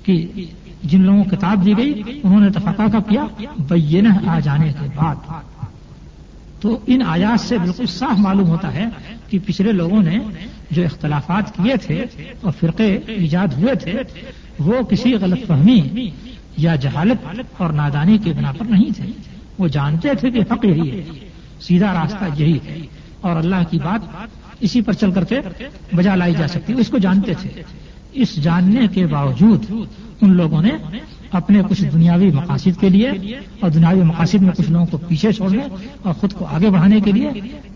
کہ 0.03 0.45
جن 0.83 1.01
لوگوں 1.03 1.25
کو 1.25 1.37
کتاب 1.37 1.65
دی 1.65 1.77
گئی، 1.77 2.03
انہوں 2.23 2.41
نے 2.41 2.51
تفقہ 2.51 2.83
کا 2.93 2.99
کیا؟ 3.09 3.27
بینہ 3.69 4.09
آ 4.27 4.41
جانے 4.41 4.73
کے 4.81 4.87
بعد۔ 4.95 5.17
تو 6.61 6.79
ان 6.87 7.03
آیات 7.07 7.41
سے 7.41 7.59
بالکل 7.59 7.87
صاف 7.87 8.19
معلوم 8.19 8.49
ہوتا 8.49 8.75
ہے 8.75 8.89
کہ 9.35 9.47
پچھلے 9.47 9.73
لوگوں 9.73 10.03
نے 10.03 10.19
جو 10.71 10.85
اختلافات 10.85 11.57
کیے 11.57 11.77
تھے 11.77 12.05
اور 12.41 12.53
فرقے 12.61 12.99
ایجاد 13.07 13.47
ہوئے 13.47 13.75
تھے، 13.75 13.93
وہ 14.59 14.83
کسی 14.83 15.15
غلط 15.15 15.47
فہمی 15.47 16.11
یا 16.57 16.77
جہالت 16.77 17.41
اور 17.57 17.71
نادانی 17.71 18.19
کے 18.19 18.33
بنا 18.33 18.53
پر 18.59 18.65
نہیں 18.65 18.91
تھے۔ 18.97 19.07
وہ 19.59 19.69
جانتے 19.69 20.09
تھے 20.21 20.31
کہ 20.31 20.41
حق 20.53 20.65
یہی 20.65 20.91
ہے، 20.91 21.03
سیدھا 21.61 22.03
راستہ 22.03 22.25
یہی 22.43 22.59
ہے۔ 22.67 22.79
اور 23.21 23.37
اللہ 23.37 23.57
کی 23.71 23.79
بات 23.85 24.01
اسی 24.61 24.81
پر 24.81 24.93
چل 24.93 25.13
کر 25.13 25.25
کے 25.25 25.41
بجا 25.95 26.15
لائی 26.15 26.35
جا 26.39 26.49
سکتی، 26.49 26.73
اس 26.73 26.89
کو 26.89 26.99
جانتے 26.99 27.33
تھے۔ 27.41 27.63
اس 28.13 28.37
جاننے 28.37 28.87
کے 28.89 29.07
باوجود 29.07 29.65
ان 30.21 30.37
لوگوں 30.37 30.63
نے 30.63 30.71
اپنے 31.35 31.63
کچھ 31.69 31.85
دنیاوی 31.85 32.31
مقاصد 32.31 32.81
کے 32.81 32.89
لیے 32.89 33.11
اور 33.61 33.71
دنیاوی 33.71 34.03
مقاصد 34.03 34.35
میں 34.35 34.53
کچھ 34.57 34.71
لوگوں 34.71 34.87
کو 34.87 34.99
پیچھے 34.99 35.33
چھوڑنے 35.33 35.63
اور 36.03 36.15
خود 36.15 36.33
کو 36.33 36.47
آگے 36.51 36.71
بڑھانے 36.71 37.01
کے 37.01 37.13
لیے 37.13 37.29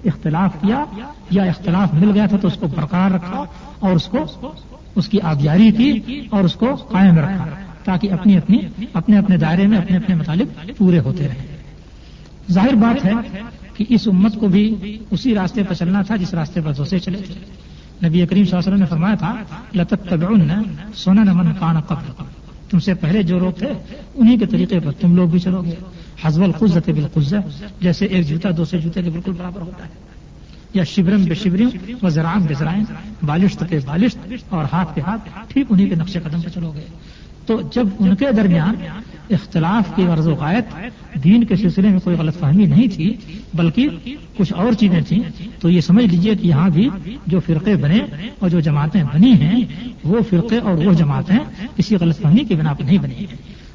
اختلاف 0.04 0.52
کیا 0.60 0.84
یا 1.30 1.42
اختلاف 1.42 1.94
مل 1.94 2.10
گیا 2.14 2.26
تھا 2.26 2.36
تو 2.36 2.48
اس 2.48 2.54
کو 2.54 2.66
برقرار 2.66 3.10
رکھا 3.10 3.44
اور 3.80 3.92
اس 3.92 4.04
کو 4.04 4.52
اس 4.94 5.08
کی 5.08 5.20
آبیاری 5.20 5.70
کی 5.70 6.20
اور 6.30 6.44
اس 6.44 6.54
کو 6.54 6.74
قائم 6.74 7.18
رکھا 7.18 7.46
تاکہ 7.84 8.12
اپنی 8.12 8.36
اپنی 8.36 8.58
اپنے 8.94 9.18
اپنے 9.18 9.36
دائرے 9.36 9.66
میں 9.66 9.78
اپنے 9.78 9.96
اپنے 9.96 10.14
مطالب 10.14 10.48
پورے 10.76 10.98
ہوتے 10.98 11.28
رہیں۔ 11.28 11.56
ظاہر 12.52 12.74
بات 12.74 13.04
ہے 13.04 13.12
کہ 13.76 13.84
اس 13.88 14.08
امت 14.08 14.34
کو 14.34 14.48
بھی 14.48 14.74
اسی 15.10 15.34
راستے 15.34 15.62
پر 15.62 15.74
چلنا 15.74 16.02
تھا 16.02 16.16
جس 16.16 16.34
راستے 16.34 16.60
پر 16.60 16.72
دوسرے 16.72 16.98
چلے۔ 16.98 17.18
تھے 17.18 17.34
نبی 18.08 18.26
کریم 18.26 18.44
صلی 18.44 18.56
اللہ 18.56 18.58
علیہ 18.58 18.58
وسلم 18.58 18.78
نے 18.78 18.86
فرمایا 18.86 19.14
تھا 19.14 19.34
لطت 19.74 20.14
سونا 20.94 21.22
نمن 21.24 21.52
کان 21.60 21.80
قبل 21.80 22.37
تم 22.70 22.78
سے 22.78 22.94
پہلے 22.94 23.22
جو 23.22 23.38
لوگ 23.38 23.52
تھے 23.52 23.66
انہی 24.14 24.38
کے 24.38 24.46
طریقے 24.46 24.80
پر 24.80 24.92
تم 24.92 25.16
لوگ 25.16 25.28
بھی 25.28 25.38
چلو 25.38 25.62
گے۔ 25.62 25.74
حزب 26.22 26.42
القزت 26.42 26.90
بالقزہ، 26.90 27.36
جیسے 27.80 28.06
ایک 28.06 28.28
جوتا 28.28 28.48
دوسرے 28.56 28.80
جوتے 28.80 29.02
کے 29.02 29.10
بالکل 29.10 29.32
برابر 29.32 29.60
ہوتا 29.60 29.84
ہے۔ 29.84 29.90
یا 30.74 30.84
شبرم 30.84 31.24
بے 31.24 31.34
شبرم 31.34 31.68
و 32.02 32.08
زرائم 32.08 32.44
بے 32.44 32.54
زرائم 32.54 32.84
بالشت 33.22 33.64
کے 33.68 33.78
بالشت 33.86 34.18
اور 34.48 34.64
ہاتھ 34.72 34.94
کے 34.94 35.00
ہاتھ، 35.00 35.28
ٹھیک 35.48 35.66
انہی 35.70 35.88
کے 35.88 35.94
نقش 35.94 36.12
قدم 36.12 36.40
پہ 36.40 36.48
چلو 36.48 36.72
گے۔ 36.72 36.84
تو 37.48 37.60
جب 37.72 37.86
ان 37.98 38.14
کے 38.14 38.26
درمیان 38.36 38.74
اختلاف 39.30 39.96
کی 39.96 40.02
غرض 40.02 40.26
وقائد 40.28 40.64
دین 41.24 41.44
کے 41.44 41.56
سلسلے 41.56 41.88
میں 41.88 41.98
کوئی 42.04 42.16
غلط 42.16 42.38
فہمی 42.38 42.66
نہیں 42.66 42.88
تھی، 42.88 43.16
بلکہ 43.54 43.88
کچھ 44.36 44.52
اور 44.52 44.72
چیزیں 44.72 45.00
تھیں، 45.08 45.20
تو 45.60 45.70
یہ 45.70 45.80
سمجھ 45.80 46.04
لیجیے 46.04 46.34
کہ 46.34 46.48
یہاں 46.48 46.68
بھی 46.70 46.88
جو 47.26 47.40
فرقے 47.46 47.76
بنے 47.76 47.98
اور 48.38 48.50
جو 48.50 48.60
جماعتیں 48.60 49.02
بنی 49.14 49.32
ہیں، 49.32 49.64
وہ 50.04 50.20
فرقے 50.30 50.58
اور 50.58 50.86
وہ 50.86 50.92
جماعتیں 50.92 51.38
کسی 51.76 51.96
غلط 52.00 52.20
فہمی 52.20 52.44
کی 52.44 52.54
بنا 52.54 52.72
پر 52.72 52.84
نہیں 52.84 52.98
بنی 52.98 53.26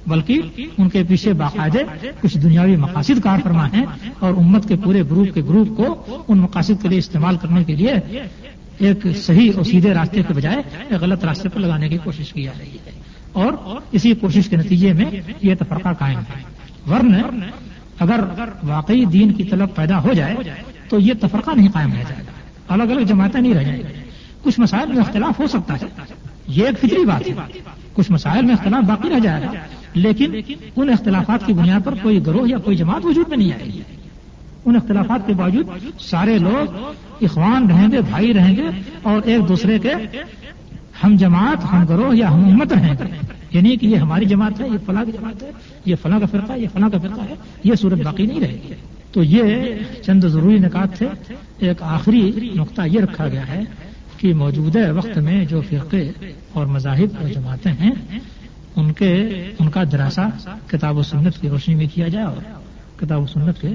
بلکہ 0.07 0.41
ان 0.77 0.89
کے 0.89 1.03
پیچھے 1.07 1.33
باقاعدے 1.33 1.83
کچھ 2.21 2.38
دنیاوی 2.38 2.75
مقاصد 2.75 3.19
کار 3.23 3.39
فرما 3.43 3.67
ہیں 3.67 3.86
اور 4.19 4.33
امت 4.33 4.67
کے 4.67 4.75
پورے 4.83 5.01
گروپ 5.01 5.33
کے 5.33 5.41
گروپ 5.41 5.77
کو 5.77 6.03
ان 6.27 6.38
مقاصد 6.38 6.81
کے 6.81 6.88
لیے 6.88 6.99
استعمال 6.99 7.38
کرنے 7.38 7.63
کے 7.63 7.75
لیے 7.75 7.93
ایک 8.79 9.07
صحیح 9.17 9.51
اور 9.55 9.63
سیدھے 9.63 9.93
راستے 9.93 10.23
کے 10.23 10.33
بجائے 10.33 10.62
ایک 10.89 11.01
غلط 11.01 11.25
راستے 11.25 11.49
پر 11.49 11.59
لگانے 11.59 11.89
کی 11.89 11.97
کوشش 12.03 12.33
کی 12.33 12.43
جا 12.43 12.51
رہی 12.59 12.77
ہے۔ 12.86 13.02
اور 13.33 13.53
اسی 13.91 14.13
کوشش 14.13 14.49
کے 14.49 14.57
نتیجے 14.57 14.93
میں 14.93 15.05
یہ 15.41 15.55
تفرقہ 15.59 15.89
قائم 15.99 16.19
ہے۔ 16.19 16.43
ورن 16.91 17.15
اگر 17.99 18.19
واقعی 18.63 19.05
دین 19.05 19.33
کی 19.33 19.43
طلب 19.43 19.75
پیدا 19.75 20.03
ہو 20.03 20.13
جائے 20.13 20.35
تو 20.89 20.99
یہ 20.99 21.13
تفرقہ 21.21 21.51
نہیں 21.55 21.67
قائم 21.73 21.91
رہ 21.91 22.03
جائے 22.09 22.23
گا۔ 22.27 22.31
الگ 22.73 22.83
الگ 22.83 23.01
جماعتیں 23.01 23.41
نہیں 23.41 23.53
رہ 23.53 23.63
جائیں 23.63 23.79
گی۔ 23.79 24.03
کچھ 24.41 24.59
مسائل 24.59 24.87
میں 24.87 24.97
اختلاف 24.97 25.39
ہو 25.39 25.47
سکتا 25.47 25.73
ہے۔ 25.73 25.85
یہ 26.47 26.65
ایک 26.65 26.79
فطری 26.79 27.05
بات 27.05 27.27
ہے۔ 27.27 27.33
کچھ 27.93 28.11
مسائل 28.11 28.45
میں 28.45 28.53
اختلاف 28.53 28.83
باقی 28.83 29.09
رہ 29.09 29.19
جائے 29.19 29.43
گا۔ 29.43 29.51
لیکن 29.93 30.41
ان 30.75 30.89
اختلافات 30.89 31.45
کی 31.45 31.53
بنیاد 31.53 31.79
پر 31.85 31.93
کوئی 32.01 32.25
گروہ 32.25 32.49
یا 32.49 32.57
کوئی 32.57 32.77
جماعت 32.77 33.05
وجود 33.05 33.29
میں 33.29 33.37
نہیں 33.37 33.53
آئے 33.53 33.65
گی۔ 33.65 33.81
ان 34.65 34.75
اختلافات 34.75 35.27
کے 35.27 35.33
باوجود 35.33 35.65
سارے 35.99 36.37
لوگ 36.37 36.75
اخوان 37.21 37.69
رہیں 37.69 37.91
گے، 37.91 38.01
بھائی 38.01 38.33
رہیں 38.33 38.57
گے 38.57 38.63
اور 39.01 39.21
ایک 39.25 39.47
دوسرے 39.47 39.79
کے 39.79 39.89
ہم 41.03 41.15
جماعت، 41.15 41.73
ہم 41.73 41.85
گروہ 41.85 42.17
یا 42.17 42.31
ہم 42.31 42.45
امت 42.45 42.73
رہیں 42.73 42.95
یعنی 43.51 43.77
کہ 43.77 43.85
یہ 43.85 43.95
ہماری 43.95 44.25
جماعت 44.25 44.61
ہے، 44.61 44.67
یہ 44.67 44.77
فلاں 44.85 45.05
کی 45.05 45.11
جماعت 45.11 45.43
ہے، 45.43 45.51
یہ 45.85 45.95
فلاں 46.01 46.19
کا 46.19 46.25
فرقہ 46.25 46.53
یہ 46.53 46.67
فلاں 46.73 46.89
کا 46.89 46.97
فرقہ 46.97 47.21
ہے، 47.29 47.35
یہ 47.63 47.75
صورت 47.75 48.03
باقی 48.03 48.25
نہیں 48.25 48.39
رہے 48.39 48.57
گی۔ 48.69 48.73
تو 49.11 49.23
یہ 49.23 49.73
چند 50.05 50.23
ضروری 50.23 50.57
نکات 50.57 50.97
تھے۔ 50.97 51.07
ایک 51.57 51.83
آخری 51.83 52.49
نقطہ 52.55 52.81
یہ 52.85 52.99
رکھا 52.99 53.27
گیا 53.27 53.47
ہے 53.47 53.61
کہ 54.17 54.33
موجودہ 54.33 54.93
وقت 54.93 55.17
میں 55.17 55.45
جو 55.45 55.61
فرقے 55.69 56.11
اور 56.53 56.65
مذاہب 56.65 57.09
اور 57.19 57.29
جماعتیں 57.29 57.71
ہیں، 57.71 57.91
ان 58.75 58.91
کے، 58.91 59.29
ان 59.59 59.69
کا 59.69 59.83
دراسہ 59.91 60.21
کتاب 60.67 60.97
و 60.97 61.03
سنت 61.03 61.41
کی 61.41 61.49
روشنی 61.49 61.75
میں 61.75 61.85
کیا 61.93 62.07
جائے 62.07 62.25
اور 62.25 62.37
کتاب 62.99 63.21
و 63.21 63.25
سنت 63.25 63.61
کے 63.61 63.67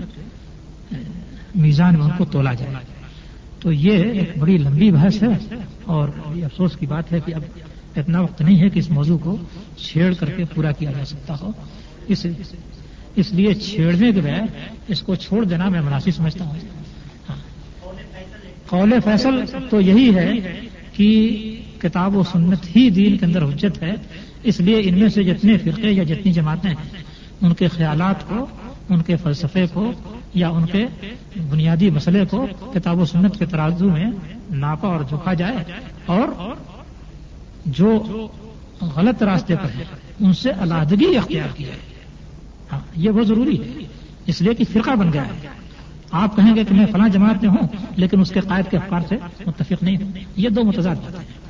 میزان 1.54 1.94
میں 1.94 2.02
ان 2.02 2.10
کو 2.18 2.24
تولا 2.24 2.52
جائے۔ 2.52 2.97
تو 3.60 3.72
یہ 3.72 3.92
ایک 3.92 4.38
بڑی 4.38 4.58
لمبی 4.58 4.90
بحث 4.90 5.22
ہے 5.22 5.56
اور 5.84 6.08
یہ 6.34 6.44
افسوس 6.44 6.76
کی 6.76 6.86
بات 6.86 7.12
ہے 7.12 7.20
کہ 7.20 7.34
اب 7.34 7.42
اتنا 7.96 8.20
وقت 8.20 8.42
نہیں 8.42 8.60
ہے 8.60 8.68
کہ 8.68 8.78
اس 8.78 8.90
موضوع 8.90 9.18
کو 9.18 9.36
چھیڑ 9.76 10.14
کر 10.14 10.30
کے 10.30 10.44
پورا 10.54 10.72
کیا 10.72 10.92
جا 10.92 11.04
سکتا 11.04 11.34
ہو۔ 11.40 11.50
اس 12.08 12.26
اس 13.16 13.32
لیے 13.32 13.54
چھیڑنے 13.54 14.12
کے 14.12 14.20
بغیر 14.20 14.42
اس 14.88 15.02
کو 15.02 15.14
چھوڑ 15.14 15.44
دینا 15.44 15.68
میں 15.68 15.80
مناسب 15.80 16.10
سمجھتا 16.16 16.44
ہوں۔ 16.44 16.54
ہاں۔ 17.28 17.36
قول 18.68 18.92
فیصل 19.04 19.44
تو 19.70 19.80
یہی 19.80 20.14
ہے 20.14 20.32
کہ 20.92 21.36
کتاب 21.78 22.16
و 22.16 22.22
سنت 22.22 22.76
ہی 22.76 22.90
دین 22.90 23.16
کے 23.16 23.26
اندر 23.26 23.42
حجت 23.42 23.82
ہے۔ 23.82 23.94
اس 24.42 24.60
لیے 24.60 24.80
ان 24.84 24.98
میں 24.98 25.08
سے 25.08 25.22
جتنے 25.22 25.58
فرقے 25.58 25.90
یا 25.90 26.02
جتنی 26.02 26.32
جماعتیں 26.32 26.70
ہیں، 26.70 27.02
ان 27.40 27.54
کے 27.54 27.68
خیالات 27.68 28.28
کو، 28.28 28.46
ان 28.88 29.02
کے 29.02 29.16
فلسفے 29.16 29.64
کو 29.72 29.92
یا 30.34 30.48
ان 30.48 30.66
کے 30.66 30.86
بنیادی 31.50 31.90
مسئلے 31.90 32.24
کو 32.30 32.46
کتاب 32.74 32.98
و 32.98 33.04
سنت 33.04 33.38
کے 33.38 33.46
ترازو 33.46 33.88
میں 33.88 34.04
ناپا 34.50 34.88
اور 34.88 35.04
جھکا 35.04 35.34
جائے 35.34 35.56
اور 36.06 36.54
جو 37.66 38.02
غلط 38.96 39.22
راستے 39.22 39.56
پر 39.56 39.78
ہے، 39.78 39.84
ان 40.20 40.32
سے 40.32 40.50
علیحدگی 40.60 41.16
اختیار 41.16 41.48
کی 41.56 41.64
جائے۔ 41.64 41.78
ہاں 42.72 42.80
یہ 42.96 43.10
بہت 43.10 43.26
ضروری 43.26 43.60
ہے۔ 43.60 43.84
اس 44.26 44.42
لیے 44.42 44.54
کہ 44.54 44.64
فرقہ 44.72 44.90
بن 44.90 45.12
گیا 45.12 45.26
ہے۔ 45.26 45.48
آپ 46.10 46.36
کہیں 46.36 46.56
گے 46.56 46.64
کہ 46.64 46.74
میں 46.74 46.86
فلاں 46.92 47.08
جماعت 47.08 47.44
میں 47.44 47.50
ہوں، 47.50 47.68
لیکن 47.96 48.20
اس 48.20 48.30
کے 48.30 48.40
قائد 48.40 48.70
کے 48.70 48.76
افکار 48.76 49.00
سے 49.08 49.16
متفق 49.46 49.82
نہیں 49.82 49.96
ہوں۔ 49.96 50.10
یہ 50.36 50.48
دو 50.48 50.64
متضاد 50.64 50.96
باتیں 50.96 51.18
ہیں۔ 51.18 51.47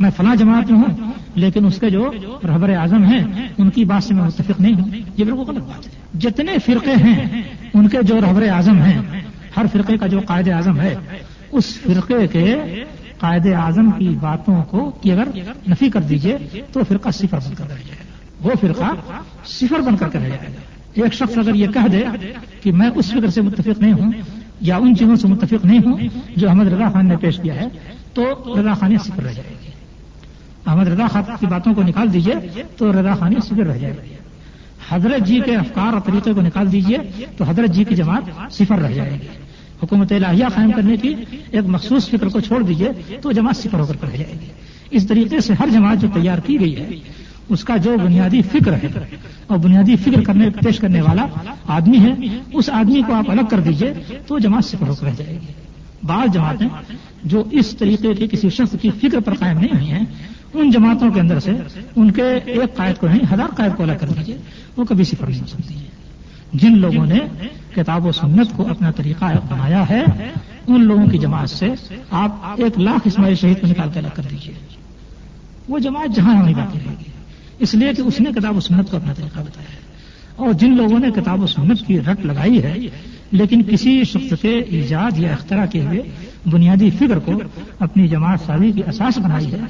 میں 0.00 0.10
فلاں 0.16 0.36
جماعت 0.36 0.70
میں 0.70 0.80
ہوں، 0.80 1.12
لیکن 1.34 1.66
اس 1.66 1.78
کے 1.80 1.90
جو 1.90 2.12
رہبر 2.44 2.70
اعظم 2.70 3.04
ہیں، 3.04 3.48
ان 3.58 3.70
کی 3.70 3.84
بات 3.84 4.04
سے 4.04 4.14
میں 4.14 4.24
متفق 4.24 4.60
نہیں 4.60 4.74
ہوں۔ 4.74 4.88
یہ 5.16 5.24
بالکل 5.24 5.40
غلط 5.40 5.64
بات 5.64 5.86
ہے۔ 5.86 5.92
جتنے 6.18 6.58
فرقے 6.58 6.92
ہیں، 6.92 7.42
ان 7.74 7.88
کے 7.88 8.02
جو 8.02 8.20
رہبر 8.20 8.48
اعظم 8.48 8.82
ہیں، 8.82 9.20
ہر 9.56 9.66
فرقے 9.72 9.96
کا 9.96 10.06
جو 10.06 10.20
قائد 10.26 10.48
اعظم 10.48 10.80
ہے، 10.80 10.94
اس 11.52 11.78
فرقے 11.80 12.26
کے 12.26 12.54
قائد 13.18 13.46
اعظم 13.46 13.90
کی 13.90 14.08
باتوں 14.08 14.62
کو 14.62 14.90
کہ 14.90 15.12
اگر 15.12 15.28
نفی 15.70 15.90
کر 15.90 16.00
دیجیے، 16.00 16.38
تو 16.72 16.80
فرقہ 16.88 17.08
صفر 17.08 17.38
بن 17.38 17.54
کر 17.54 17.64
رہ 17.64 17.82
جائے 17.86 17.98
گا۔ 17.98 18.48
وہ 18.48 18.50
فرقہ 18.60 18.92
صفر 19.46 19.80
بن 19.80 19.96
کر 19.96 20.08
کے 20.08 20.18
رہ 20.18 20.28
جائے 20.28 20.48
گا۔ 20.54 21.02
ایک 21.02 21.14
شخص 21.14 21.38
اگر 21.38 21.54
یہ 21.54 21.66
کہہ 21.66 21.88
دے 21.92 22.04
کہ 22.62 22.72
میں 22.72 22.90
اس 22.94 23.10
فکر 23.10 23.30
سے 23.30 23.40
متفق 23.40 23.80
نہیں 23.80 23.92
ہوں، 23.92 24.12
یا 24.60 24.76
ان 24.76 24.96
چیزوں 24.96 25.16
سے 25.16 25.28
متفق 25.28 25.64
نہیں 25.64 25.78
ہوں، 25.78 25.98
جو 26.36 26.48
احمد 26.48 26.66
رضا 26.66 26.90
خان 26.90 27.08
نے 27.08 27.16
پیش 27.16 27.40
کیا 27.40 27.54
ہے، 27.54 27.68
تو 28.14 28.22
رضا 28.60 28.74
خانی 28.74 28.96
صفر 28.98 29.22
رہ 29.22 29.32
جائے 29.32 29.50
گی 29.50 29.63
احمد 30.66 30.88
رضا 30.88 31.06
خان 31.06 31.22
کی 31.40 31.46
باتوں 31.46 31.74
کو 31.74 31.82
نکال 31.82 32.12
دیجیے 32.12 32.62
تو 32.76 32.92
رضا 32.92 33.14
خانی 33.14 33.36
صفر 33.44 33.66
رہ 33.66 33.78
جائے۔ 33.78 33.94
گی 34.04 34.14
حضرت 34.90 35.26
جی 35.26 35.40
کے 35.44 35.56
افکار 35.56 35.92
اور 35.92 36.00
طریقے 36.00 36.32
کو 36.32 36.40
نکال 36.40 36.72
دیجیے 36.72 36.98
تو 37.36 37.44
حضرت 37.44 37.70
جی 37.70 37.84
کی 37.84 37.94
جماعت 37.94 38.52
صفر 38.52 38.78
رہ 38.78 38.92
جائے۔ 38.92 39.10
گی 39.10 39.26
حکومت 39.82 40.12
الہیہ 40.12 40.44
قائم 40.54 40.70
کرنے 40.72 40.96
کی 40.96 41.14
ایک 41.50 41.64
مخصوص 41.66 42.08
فکر 42.08 42.28
کو 42.28 42.40
چھوڑ 42.40 42.62
دیجیے 42.62 43.16
تو 43.22 43.32
جماعت 43.32 43.56
صفر 43.56 43.80
ہو 43.80 43.86
کر 43.86 44.10
رہ 44.12 44.16
جائے۔ 44.16 44.32
گی 44.40 44.46
اس 44.90 45.06
طریقے 45.06 45.40
سے 45.40 45.54
ہر 45.60 45.68
جماعت 45.72 46.00
جو 46.00 46.08
تیار 46.14 46.38
کی 46.38 46.60
گئی 46.60 46.76
ہے، 46.76 46.88
اس 47.48 47.64
کا 47.64 47.76
جو 47.76 47.96
بنیادی 48.04 48.42
فکر 48.42 48.72
ہے 48.72 48.88
اور 49.46 49.58
بنیادی 49.58 49.96
فکر 49.96 50.20
کرنے، 50.20 50.50
پیش 50.50 50.78
کرنے 50.78 51.00
والا 51.00 51.26
آدمی 51.66 51.98
ہے، 51.98 52.12
اس 52.52 52.70
آدمی 52.70 53.02
کو 53.06 53.14
آپ 53.14 53.30
الگ 53.30 53.46
کر 53.50 53.60
دیجیے 53.60 53.92
تو 54.26 54.38
جماعت 54.38 54.64
صفر 54.64 54.88
ہو 54.88 54.94
کر 54.94 55.06
رہ 55.06 55.12
جائے 55.16 55.32
گی۔ 55.32 55.52
بعض 56.02 56.34
جماعتیں 56.34 56.68
جو 57.24 57.42
اس 57.50 57.70
طریقے 57.70 58.14
کی 58.14 58.26
کسی 58.26 58.48
شخص 58.48 58.74
کی 58.82 58.90
فکر 58.90 59.20
پر 59.20 59.34
قائم 59.34 59.58
نہیں 59.58 59.74
ہوئی 59.74 59.90
ہیں 59.90 60.04
ان 60.54 60.70
جماعتوں 60.70 61.10
کے 61.10 61.20
اندر 61.20 61.40
سے 61.40 61.50
ان 61.96 62.10
کے 62.10 62.22
ایک 62.44 62.76
قائد 62.76 62.96
کو 62.96 63.06
نہیں، 63.06 63.20
ہزار 63.32 63.54
قائد 63.56 63.76
کو 63.76 63.82
الگ 63.82 63.92
کر 64.00 64.08
دیجیے 64.08 64.36
وہ 64.76 64.84
کبھی 64.84 65.04
صفر 65.04 65.26
نہیں 65.26 65.40
ہو 65.40 65.46
سکتی۔ 65.46 65.74
ہے 65.74 65.84
جن 66.52 66.78
لوگوں 66.78 67.06
نے 67.06 67.18
کتاب 67.74 68.06
و 68.06 68.12
سنت 68.12 68.56
کو 68.56 68.68
اپنا 68.68 68.90
طریقہ 68.90 69.24
بنایا 69.24 69.88
ہے، 69.90 70.04
ان 70.66 70.84
لوگوں 70.84 71.06
کی 71.06 71.18
جماعت 71.18 71.50
سے 71.50 71.66
آپ 72.10 72.36
ایک 72.56 72.78
لاکھ 72.78 73.00
اسماعیل 73.04 73.34
شہید 73.34 73.60
کو 73.60 73.66
نکال 73.66 73.88
کے 73.92 73.98
الگ 73.98 74.08
کر 74.14 74.22
دیجیے 74.30 74.54
وہ 75.68 75.78
جماعت 75.78 76.16
جہاں 76.16 76.40
ہونی 76.40 76.54
باقی 76.54 76.78
رہے 76.86 76.94
گی۔ 77.00 77.10
اس 77.58 77.74
لیے 77.74 77.92
کہ 77.96 78.02
اس 78.02 78.20
نے 78.20 78.30
کتاب 78.40 78.56
و 78.56 78.60
سنت 78.60 78.90
کو 78.90 78.96
اپنا 78.96 79.12
طریقہ 79.12 79.40
بتایا 79.40 79.72
ہے۔ 79.72 79.84
اور 80.36 80.52
جن 80.52 80.76
لوگوں 80.76 80.98
نے 80.98 81.10
کتاب 81.10 81.42
و 81.42 81.46
سنت 81.46 81.86
کی 81.86 82.00
رٹ 82.00 82.26
لگائی 82.26 82.62
ہے، 82.62 82.78
لیکن 83.30 83.62
کسی 83.62 84.04
شخص 84.04 84.34
کے 84.42 84.58
ایجاد 84.58 85.18
یا 85.18 85.32
اختراع 85.32 85.66
کے 85.66 85.84
ہوئے 85.84 86.02
بنیادی 86.50 86.90
فکر 86.90 87.18
کو 87.18 87.32
اپنی 87.78 88.08
جماعت 88.08 88.38
سازی 88.46 88.72
کی 88.72 88.82
اساس 88.86 89.18
بنائی 89.18 89.52
ہے 89.52 89.60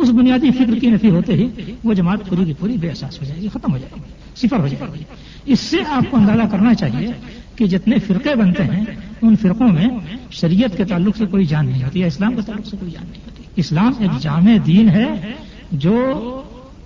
اس 0.00 0.10
بنیادی 0.10 0.50
فکر 0.50 0.78
کی 0.78 0.90
نفی 0.90 1.10
ہوتے 1.10 1.32
ہی 1.32 1.46
وہ 1.84 1.94
جماعت 1.94 2.18
پوری 2.28 2.44
کی 2.44 2.52
پوری 2.52 2.76
بے 2.76 2.88
احساس 2.88 3.20
ہو 3.20 3.26
جائے 3.26 3.40
گی، 3.40 3.48
ختم 3.48 3.72
ہو 3.72 3.78
جائے 3.78 3.92
گی، 3.96 4.00
صفر 4.36 4.60
ہو 4.60 4.68
جائے 4.68 4.92
گی۔ 4.98 5.04
اس 5.52 5.60
سے 5.60 5.76
آپ 5.88 6.04
کو 6.10 6.16
اندازہ 6.16 6.42
کرنا 6.50 6.74
چاہیے 6.74 7.08
کہ 7.56 7.66
جتنے 7.66 7.98
فرقے 7.98 8.34
بنتے 8.34 8.62
ہیں، 8.62 8.84
ان 9.22 9.36
فرقوں 9.36 9.68
میں 9.68 9.88
شریعت 10.30 10.76
کے 10.76 10.84
تعلق 10.84 11.16
سے 11.16 11.26
کوئی 11.26 11.46
جان 11.46 11.66
نہیں 11.66 11.84
ہوتی 11.84 12.00
یا 12.00 12.06
اسلام 12.06 12.34
کے 12.34 12.42
تعلق 12.46 12.66
سے 12.66 12.76
کوئی 12.80 12.92
جان 12.92 13.06
نہیں 13.10 13.22
ہوتی۔ 13.26 13.42
اسلام 13.56 13.92
ایک 13.98 14.22
جامع 14.22 14.56
دین 14.66 14.88
ہے 14.88 15.32
جو 15.72 15.96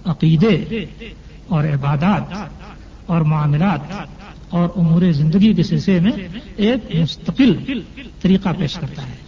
عقیدے 0.04 0.84
اور 1.46 1.64
عبادات 1.64 2.50
اور 3.06 3.20
معاملات 3.20 3.80
اور 4.48 4.68
امور 4.76 5.02
زندگی 5.12 5.54
کے 5.54 5.62
سلسلے 5.62 6.00
میں 6.00 6.12
ایک 6.56 6.96
مستقل 6.96 7.80
طریقہ 8.22 8.48
پیش 8.58 8.74
کرتا 8.74 9.02
ہے۔ 9.02 9.23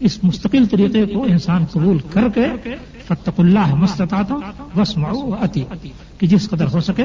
اس 0.00 0.24
مستقل 0.24 0.66
طریقے 0.66 1.06
کو 1.06 1.22
انسان 1.22 1.64
قبول 1.64 1.98
کر 2.10 2.28
کے 2.34 2.74
فتق 3.04 3.40
اللہ 3.40 3.74
مستطاط 3.74 4.32
بس 4.74 4.96
ماؤ 4.96 5.30
اتی 5.30 5.64
کہ 6.18 6.26
جس 6.26 6.48
قدر 6.50 6.66
ہو 6.74 6.80
سکے 6.80 7.04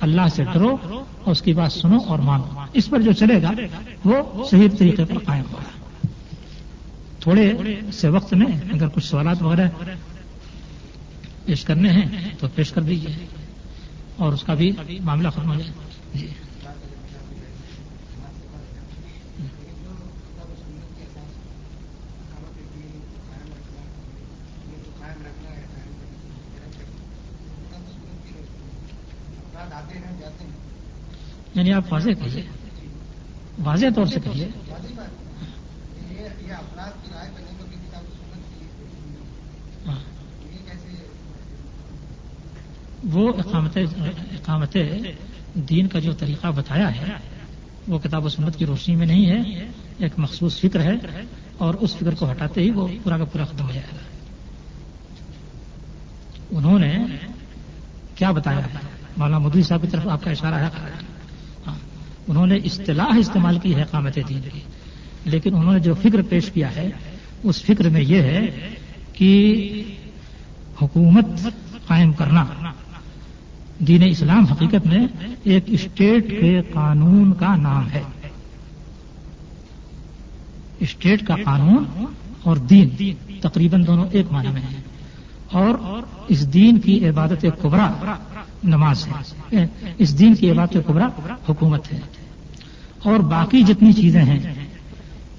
اللہ 0.00 0.20
سے 0.34 0.44
ڈرو 0.44 0.76
اور 0.90 1.32
اس 1.32 1.42
کی 1.42 1.54
بات 1.54 1.72
سنو 1.72 1.98
اور 2.06 2.18
مانو۔ 2.18 2.44
اس 2.72 2.90
پر 2.90 3.00
جو 3.00 3.12
چلے 3.12 3.42
گا، 3.42 3.50
وہ 4.04 4.44
صحیح 4.50 4.68
طریقے 4.78 5.04
پر 5.04 5.18
قائم 5.18 5.44
ہوگا۔ 5.52 6.06
تھوڑے 7.20 7.52
سے 7.92 8.08
وقت 8.08 8.34
میں 8.34 8.46
اگر 8.72 8.88
کچھ 8.88 9.04
سوالات 9.04 9.42
وغیرہ 9.42 9.68
پیش 11.44 11.64
کرنے 11.64 11.90
ہیں 11.90 12.06
تو 12.38 12.46
پیش 12.54 12.72
کر 12.72 12.82
دیجیے 12.82 13.26
اور 14.16 14.32
اس 14.32 14.42
کا 14.42 14.54
بھی 14.54 14.72
معاملہ 15.00 15.28
ختم 15.28 15.48
ہو 15.48 15.54
جائے۔ 15.54 15.70
جی۔ 16.14 16.26
یعنی 31.54 31.72
آپ 31.72 31.92
واضح 31.92 32.10
کہیے۔ 32.24 32.42
واضح 33.64 33.86
طور 33.96 34.06
سے 34.06 34.20
کہیے۔ 34.24 34.48
وہ 43.04 43.32
اقامت 43.38 43.78
اقامت 44.32 44.76
دین 45.54 45.86
کا 45.86 45.98
جو 45.98 46.12
طریقہ 46.12 46.46
بتایا 46.46 46.96
ہے، 46.96 47.04
وہ 47.88 47.98
کتاب 47.98 48.24
و 48.24 48.28
سنت 48.28 48.56
کی 48.56 48.66
روشنی 48.66 48.96
میں 48.96 49.06
نہیں 49.06 49.26
ہے، 49.26 49.66
ایک 49.98 50.12
مخصوص 50.16 50.60
فکر 50.60 50.80
ہے 50.80 50.92
اور 51.58 51.74
اس 51.74 51.96
فکر 51.96 52.14
کو 52.14 52.30
ہٹاتے 52.30 52.60
ہی 52.60 52.70
وہ 52.70 52.88
پورا 53.02 53.18
کا 53.18 53.24
پورا 53.24 53.44
ختم 53.44 53.66
ہو 53.66 53.72
جائے 53.72 53.86
گا۔ 53.92 53.96
انہوں 56.50 56.78
نے 56.78 56.98
کیا 58.14 58.30
بتایا 58.30 58.60
مولانا 59.16 59.38
مدوی 59.38 59.62
صاحب 59.62 59.82
کی 59.82 59.88
طرف 59.88 60.08
آپ 60.08 60.24
کا 60.24 60.30
اشارہ 60.30 60.54
ہے۔ 60.54 61.11
انہوں 62.28 62.46
نے 62.46 62.56
اصطلاح 62.56 63.16
استعمال 63.18 63.58
کی 63.58 63.74
ہے 63.74 63.84
قامت 63.90 64.16
دین 64.16 64.40
کی۔ 64.52 64.60
لیکن 65.24 65.54
انہوں 65.54 65.72
نے 65.72 65.80
جو 65.80 65.94
فکر 65.94 66.22
پیش 66.22 66.50
کیا 66.50 66.76
ہے، 66.76 66.90
اس 67.42 67.62
فکر 67.62 67.88
میں 67.88 68.00
یہ 68.00 68.22
ہے 68.22 68.68
کہ 69.12 69.84
حکومت 70.82 71.26
قائم 71.86 72.12
کرنا، 72.12 72.44
دین 73.78 74.02
اسلام 74.02 74.44
حقیقت 74.44 74.86
میں 74.86 75.06
ایک 75.44 75.64
اسٹیٹ 75.66 76.40
کے 76.40 76.62
قانون 76.72 77.32
کا 77.32 77.56
نام 77.56 77.90
ہے۔ 77.90 78.02
اسٹیٹ 80.80 81.26
کا 81.26 81.36
قانون 81.44 82.04
اور 82.42 82.56
دین 82.56 83.12
تقریباً 83.40 83.86
دونوں 83.86 84.06
ایک 84.12 84.26
معنی 84.32 84.48
میں 84.48 84.60
ہیں۔ 84.60 84.82
اور 85.52 86.02
اس 86.28 86.52
دین 86.52 86.80
کی 86.80 87.08
عبادت 87.08 87.46
کبرا 87.62 88.14
نماز 88.64 89.08
ہے۔ 89.08 89.66
اس 89.98 90.18
دین 90.18 90.34
کی 90.34 90.50
عبادت 90.50 90.76
کبرا 90.86 91.08
حکومت 91.48 91.92
ہے۔ 91.92 92.00
اور 93.04 93.18
باقی 93.18 93.62
جتنی 93.62 93.92
چیزیں 93.92 94.24
ہیں، 94.24 94.38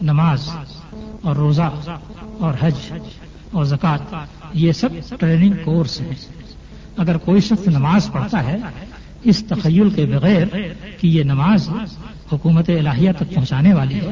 نماز 0.01 0.49
اور 1.21 1.35
روزہ 1.35 1.71
اور 2.39 2.53
حج 2.61 2.93
اور 3.51 3.65
زکوٰۃ، 3.65 4.25
یہ 4.53 4.71
سب 4.71 4.89
ٹریننگ 5.19 5.53
کورس 5.63 6.01
ہیں۔ 6.01 6.09
اگر 6.97 7.17
کوئی 7.17 7.41
شخص 7.41 7.67
نماز 7.67 8.11
پڑھتا 8.11 8.43
ہے، 8.43 8.57
اس 9.23 9.43
تخیل 9.49 9.89
کے 9.89 10.05
بغیر 10.05 10.45
کہ 10.99 11.07
یہ 11.07 11.23
نماز 11.23 11.69
حکومت 12.31 12.69
الہیہ 12.69 13.11
تک 13.11 13.33
پہنچانے 13.35 13.73
والی 13.73 13.95
ہے 13.95 14.11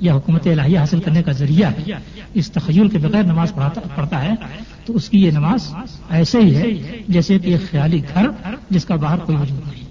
یا 0.00 0.14
حکومت 0.14 0.46
الہیہ 0.46 0.78
حاصل 0.78 1.00
کرنے 1.00 1.22
کا 1.22 1.32
ذریعہ 1.32 1.70
ہے 1.70 1.92
اس 2.34 2.50
تخیل 2.50 2.88
کے 2.88 2.98
بغیر 2.98 3.22
نماز 3.22 3.52
پڑھتا 3.94 4.22
ہے، 4.22 4.34
تو 4.86 4.96
اس 4.96 5.08
کی 5.08 5.24
یہ 5.24 5.30
نماز 5.30 5.74
ایسے 6.10 6.38
ہی 6.40 6.56
ہے 6.56 6.98
جیسے 7.08 7.38
کہ 7.38 7.50
ایک 7.50 7.70
خیالی 7.70 8.00
گھر 8.14 8.26
جس 8.70 8.84
کا 8.84 8.96
باہر 8.96 9.18
کوئی 9.18 9.38
وجود 9.38 9.58
نہیں۔ 9.58 9.84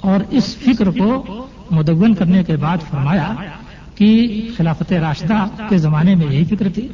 اور 0.00 0.20
اس 0.30 0.56
فکر 0.56 0.90
کو 0.90 1.46
مدون 1.70 2.14
کرنے 2.14 2.44
کے 2.44 2.56
بعد 2.56 2.78
فرمایا 2.90 3.34
کہ 3.94 4.40
خلافت 4.56 4.92
راشدہ 4.92 5.46
کے 5.68 5.78
زمانے 5.78 6.14
میں 6.14 6.26
یہی 6.30 6.44
فکر 6.44 6.68
تھی۔ 6.74 6.88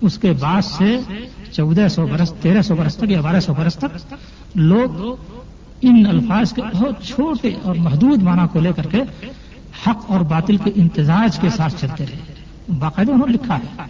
اس 0.00 0.18
کے 0.18 0.32
بعد 0.32 0.62
سے 0.62 0.98
چودہ 1.52 1.88
سو 1.88 2.06
برس، 2.06 2.32
تیرہ 2.40 2.62
سو 2.62 2.74
برس 2.74 2.96
تک 2.96 3.10
یا 3.10 3.20
بارہ 3.20 3.40
سو 3.40 3.54
برس 3.54 3.74
تک 3.74 4.14
لوگ 4.54 5.14
ان 5.82 6.06
الفاظ 6.08 6.52
کے 6.52 6.62
بہت 6.74 7.04
چھوٹے 7.04 7.50
اور 7.62 7.74
محدود 7.74 8.22
معنی 8.22 8.42
کو 8.52 8.60
لے 8.60 8.70
کر 8.76 8.86
کے 8.86 9.02
حق 9.86 10.10
اور 10.10 10.20
باطل 10.20 10.56
کے 10.56 10.70
امتزاج 10.76 11.38
کے 11.38 11.48
ساتھ 11.50 11.74
چلتے 11.80 12.04
رہے۔ 12.06 12.34
باقاعدہ 12.78 13.12
انہوں 13.12 13.26
نے 13.26 13.34
لکھا 13.34 13.56
ہے 13.56 13.82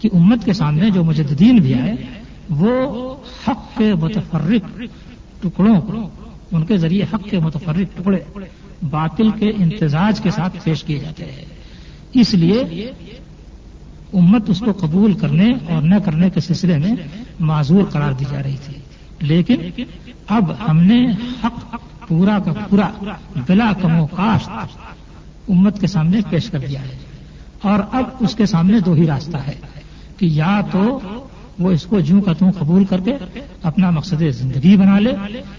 کہ 0.00 0.08
امت 0.12 0.44
کے 0.44 0.52
سامنے 0.52 0.90
جو 0.90 1.04
مجددین 1.04 1.58
بھی 1.58 1.74
آئے، 1.74 1.94
وہ 2.50 3.14
حق 3.48 3.78
کے 3.78 3.94
متفرق 3.94 4.82
ٹکڑوں 5.42 5.80
کو، 5.80 6.08
ان 6.52 6.64
کے 6.64 6.76
ذریعے 6.76 7.02
حق 7.02 7.24
کے 7.30 7.38
متفرق 7.38 7.96
ٹکڑے 7.96 8.18
باطل 8.90 9.30
کے 9.30 9.48
امتزاج 9.50 10.20
کے 10.20 10.30
ساتھ 10.30 10.56
پیش 10.64 10.84
کیے 10.84 10.98
جاتے 10.98 11.24
ہیں 11.24 11.44
اس 12.14 12.34
لیے 12.34 12.90
امت 14.12 14.50
اس 14.50 14.58
کو 14.58 14.72
قبول 14.72 15.12
کرنے 15.12 15.52
اور 15.68 15.82
نہ 15.82 15.94
کرنے 16.04 16.30
کے 16.30 16.40
سلسلے 16.40 16.78
میں 16.78 16.94
معذور 17.40 17.84
قرار 17.84 18.12
دی 18.12 18.24
جا 18.30 18.42
رہی 18.42 18.56
تھی۔ 18.64 18.74
لیکن 19.20 19.82
اب 20.28 20.52
ہم 20.68 20.80
نے 20.80 21.06
حق 21.44 21.74
پورا 22.08 22.38
کا 22.38 22.52
پورا 22.52 22.90
بلا 23.48 23.72
کم 23.82 24.00
و 24.00 24.06
کاشت 24.06 24.50
امت 25.50 25.80
کے 25.80 25.86
سامنے 25.86 26.20
پیش 26.30 26.50
کر 26.50 26.58
دیا 26.58 26.82
ہے۔ 26.82 26.98
اور 27.62 27.78
اب 27.92 28.04
اس 28.20 28.34
کے 28.34 28.46
سامنے 28.46 28.80
دو 28.80 28.92
ہی 28.92 29.06
راستہ 29.06 29.36
ہے 29.36 29.54
کہ 30.18 30.26
یا 30.26 30.60
تو 30.72 31.00
وہ 31.58 31.70
اس 31.70 31.82
کو 31.82 32.00
جوں 32.00 32.22
کا 32.22 32.32
توں 32.32 32.52
قبول 32.58 32.84
کر 32.84 33.00
کے 33.00 33.12
اپنا 33.62 33.90
مقصد 33.90 34.22
زندگی 34.30 34.76
بنا 34.76 34.98
لے، 34.98 35.12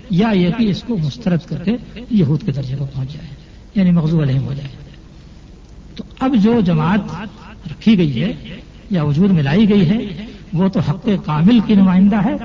یا 0.09 0.29
یہ 0.29 0.49
کہ 0.57 0.63
اس 0.63 0.83
کو 0.83 0.97
مسترد 0.97 1.39
کر 1.45 1.57
کے 1.57 1.71
یہود 2.09 2.45
کے 2.45 2.51
درجے 2.51 2.75
کو 2.75 2.85
پہنچ 2.93 3.13
جائے 3.13 3.27
یعنی 3.75 3.91
مغزو 3.91 4.21
علیہم 4.21 4.43
ہو 4.43 4.53
جائے۔ 4.53 4.69
تو 5.95 6.03
اب 6.19 6.35
جو 6.35 6.61
جماعت 6.61 6.99
رکھی 7.71 7.97
گئی 7.97 8.23
ہے 8.23 8.33
یا 8.89 9.03
وجود 9.03 9.31
میں 9.31 9.43
لائی 9.43 9.69
گئی 9.69 9.89
ہے، 9.89 9.97
وہ 10.53 10.67
تو 10.67 10.79
حق 10.79 11.09
کامل 11.25 11.59
کی 11.65 11.75
نمائندہ 11.75 12.25
ہے 12.25 12.35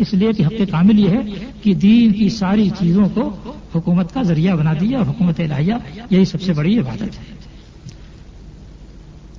اس 0.00 0.12
لیے 0.14 0.32
کہ 0.32 0.42
حق 0.42 0.60
کامل 0.70 0.98
یہ 0.98 1.08
ہے 1.08 1.46
کہ 1.62 1.74
دین 1.74 2.12
کی 2.12 2.28
ساری 2.28 2.68
چیزوں 2.78 3.08
کو 3.14 3.28
حکومت 3.74 4.14
کا 4.14 4.22
ذریعہ 4.22 4.54
بنا 4.56 4.72
دیا 4.80 4.98
اور 4.98 5.06
حکومت 5.06 5.40
الہیہ، 5.40 5.74
یہی 6.10 6.24
سب 6.24 6.42
سے 6.42 6.52
بڑی 6.52 6.78
عبادت 6.78 7.18
ہے۔ 7.18 7.34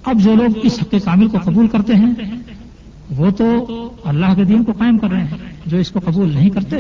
اب 0.03 0.21
جو 0.23 0.35
لوگ 0.35 0.57
اس 0.63 0.79
حق 0.81 0.93
کامل 1.03 1.27
کو 1.27 1.37
قبول 1.43 1.67
کرتے 1.67 1.95
ہیں، 1.95 2.13
وہ 3.17 3.29
تو 3.31 3.47
اللہ 4.05 4.33
کے 4.35 4.43
دین 4.43 4.63
کو 4.63 4.71
قائم 4.71 4.97
کر 4.97 5.09
رہے 5.11 5.23
ہیں، 5.23 5.37
جو 5.65 5.77
اس 5.77 5.91
کو 5.91 5.99
قبول 6.05 6.33
نہیں 6.33 6.49
کرتے، 6.49 6.77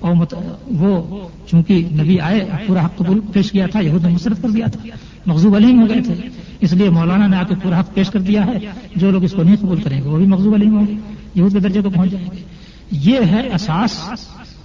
اور 0.00 0.14
مت... 0.14 0.34
وہ 0.70 1.28
چونکہ 1.46 1.88
نبی 1.92 2.18
آئے، 2.20 2.44
پورا 2.66 2.84
حق 2.84 2.96
قبول 2.96 3.20
پیش 3.32 3.50
کیا 3.52 3.66
تھا، 3.66 3.80
یہود 3.80 4.04
نے 4.04 4.12
مسرت 4.12 4.42
کر 4.42 4.48
دیا 4.48 4.66
تھا 4.66 4.80
مغزوب 5.26 5.54
علیم 5.56 5.80
ہو 5.80 5.88
گئے 5.88 6.00
تھے، 6.02 6.14
اس 6.60 6.72
لیے 6.72 6.90
مولانا 6.90 7.26
نے 7.26 7.36
آ 7.36 7.42
کے 7.42 7.54
پورا 7.62 7.80
حق 7.80 7.94
پیش 7.94 8.10
کر 8.10 8.20
دیا 8.20 8.46
ہے، 8.46 8.58
جو 8.96 9.10
لوگ 9.10 9.24
اس 9.24 9.32
کو 9.32 9.42
نہیں 9.42 9.56
قبول 9.56 9.82
کریں 9.82 10.02
گے، 10.02 10.08
وہ 10.08 10.18
بھی 10.18 10.26
مغزوب 10.26 10.54
علیم 10.54 10.76
ہوں 10.78 10.86
گے، 10.86 10.94
یہود 11.34 11.52
کے 11.52 11.60
درجے 11.60 11.82
کو 11.82 11.90
پہنچ 11.90 12.10
جائیں 12.10 12.28
گے۔ 12.32 12.42
یہ 12.90 13.18
ہے 13.30 13.48
اساس، 13.54 14.10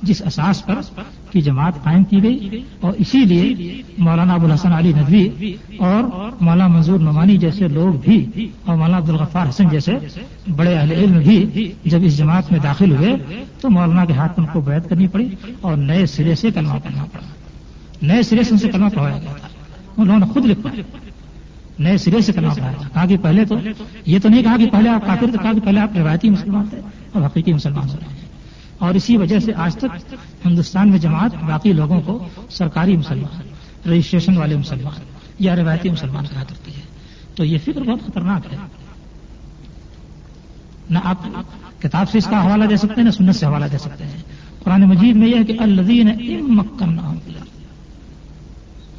جس 0.02 0.22
اساس 0.26 0.66
پر 0.66 0.76
کی 1.32 1.42
جماعت 1.42 1.84
قائم 1.84 2.04
کی 2.04 2.24
گئی 2.24 2.64
اور 2.80 2.94
اسی 2.94 3.26
لیے 3.26 3.82
مولانا 3.98 4.34
ابوالحسن 4.34 4.74
علی 4.74 4.94
ندوی 4.94 5.54
اور 5.78 6.04
مولانا 6.42 6.68
منظور 6.68 7.00
نمانی 7.00 7.38
جیسے 7.38 7.68
لوگ 7.68 7.98
بھی 8.02 8.26
اور 8.66 8.78
مولانا 8.78 8.98
عبدالغفار 8.98 9.50
حسن 9.50 9.70
جیسے 9.70 9.92
بڑے 10.56 10.74
اہل 10.74 10.92
علم 10.92 11.20
بھی 11.20 11.72
جب 11.86 12.00
اس 12.04 12.18
جماعت 12.18 12.52
میں 12.52 12.60
داخل 12.60 12.92
ہوئے 12.92 13.16
تو 13.62 13.70
مولانا 13.70 14.06
کے 14.06 14.14
ہاتھ 14.14 14.40
ان 14.40 14.46
کو 14.54 14.62
بیعت 14.62 14.90
کرنی 14.90 15.08
پڑی 15.08 15.30
اور 15.62 15.78
نئے 15.78 16.06
سرے 16.06 16.36
سے 16.36 16.52
کلمہ 16.52 16.74
پڑھنا 16.84 17.04
پڑا۔ 17.04 17.28
نئے 18.02 18.24
سرے 18.24 18.44
سے 18.44 18.50
ان 18.52 18.58
سے 18.58 18.70
کلمہ 18.70 18.90
پڑھایا 18.90 19.18
گیا 19.18 19.34
تھا۔ 19.34 19.48
انہوں 19.98 20.20
نے 20.20 20.26
خود 20.26 20.46
لکھا۔ 20.46 20.70
نئے 21.80 21.98
سرے 21.98 22.22
سے 22.22 22.34
کرنا 22.34 22.54
پڑا 22.54 22.72
کہا 22.94 23.06
کہ 23.06 23.18
پہلے 23.18 23.46
تو 23.46 23.56
یہ 24.06 24.20
تو 24.20 24.30
نہیں 24.30 24.44
کہا 24.44 24.58
کہ 24.58 24.70
پہلے 24.70 24.90
آپ 24.90 25.06
کافر 25.06 25.38
کہا 25.44 25.54
کہ 25.54 25.60
پہلے 25.60 25.80
آپ 25.80 25.98
روایتی 25.98 26.30
مسلمان 26.30 26.68
تھے 26.70 26.80
اور 27.12 27.26
حقیقی 27.26 27.54
مسلمان 27.54 27.90
ہو 27.90 27.96
رہے 27.96 28.08
ہیں 28.10 28.26
اور 28.78 28.94
اسی 28.94 29.18
وجہ 29.18 29.40
سے 29.40 29.54
آج 29.56 29.76
تک 29.76 30.16
ہندوستان 30.46 30.90
میں 30.90 31.00
جماعت 31.00 31.36
باقی 31.36 31.74
لوگوں 31.74 32.02
کو 32.02 32.28
سرکاری 32.50 32.98
مسلمان 32.98 33.48
رجسٹریشن 33.92 34.38
والے 34.38 34.56
مسلمان 34.56 35.02
یا 35.40 35.56
روایتی 35.56 35.90
مسلمان 35.90 36.26
کہا 36.34 36.44
کرتی 36.44 36.72
ہے۔ 36.76 36.82
تو 37.36 37.46
یہ 37.46 37.58
فکر 37.58 37.82
بہت 37.82 38.02
خطرناک 38.08 38.54
ہے۔ 38.54 38.58
نہ 40.90 41.00
آپ 41.04 41.18
کتاب 41.82 42.10
سے 42.10 42.18
اس 42.18 42.26
کا 42.26 42.44
حوالہ 42.44 42.66
دے 42.66 42.78
سکتے 42.78 42.94
ہیں، 42.98 43.04
نہ 43.04 43.10
سنت 43.10 43.36
سے 43.36 43.46
حوالہ 43.46 43.66
دے 43.72 43.78
سکتے 43.78 44.04
ہیں۔ 44.04 44.22
قرآن 44.64 44.82
مجید 44.82 45.16
میں 45.16 45.28
یہ 45.28 45.36
ہے 45.36 45.44
کہ 45.44 45.58
الدین 45.60 46.12
مکن 46.56 47.00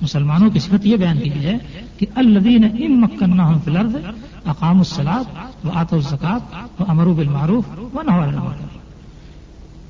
مسلمانوں 0.02 0.50
کی 0.50 0.58
صفت 0.58 0.86
یہ 0.86 0.96
بیان 0.96 1.18
کی 1.18 1.30
گئی 1.34 1.44
ہے 1.44 1.58
کہ 1.98 2.06
الدین 2.14 2.64
ام 2.64 3.00
مکن 3.00 3.58
فلرد 3.64 3.96
اقام 4.44 4.78
السلاد 4.78 5.24
و 5.64 5.68
آت 5.74 5.94
الزکات 5.94 6.54
و 6.80 6.84
امروب 6.88 7.18
المعروف 7.18 7.64
و 7.94 8.02
نوال 8.02 8.34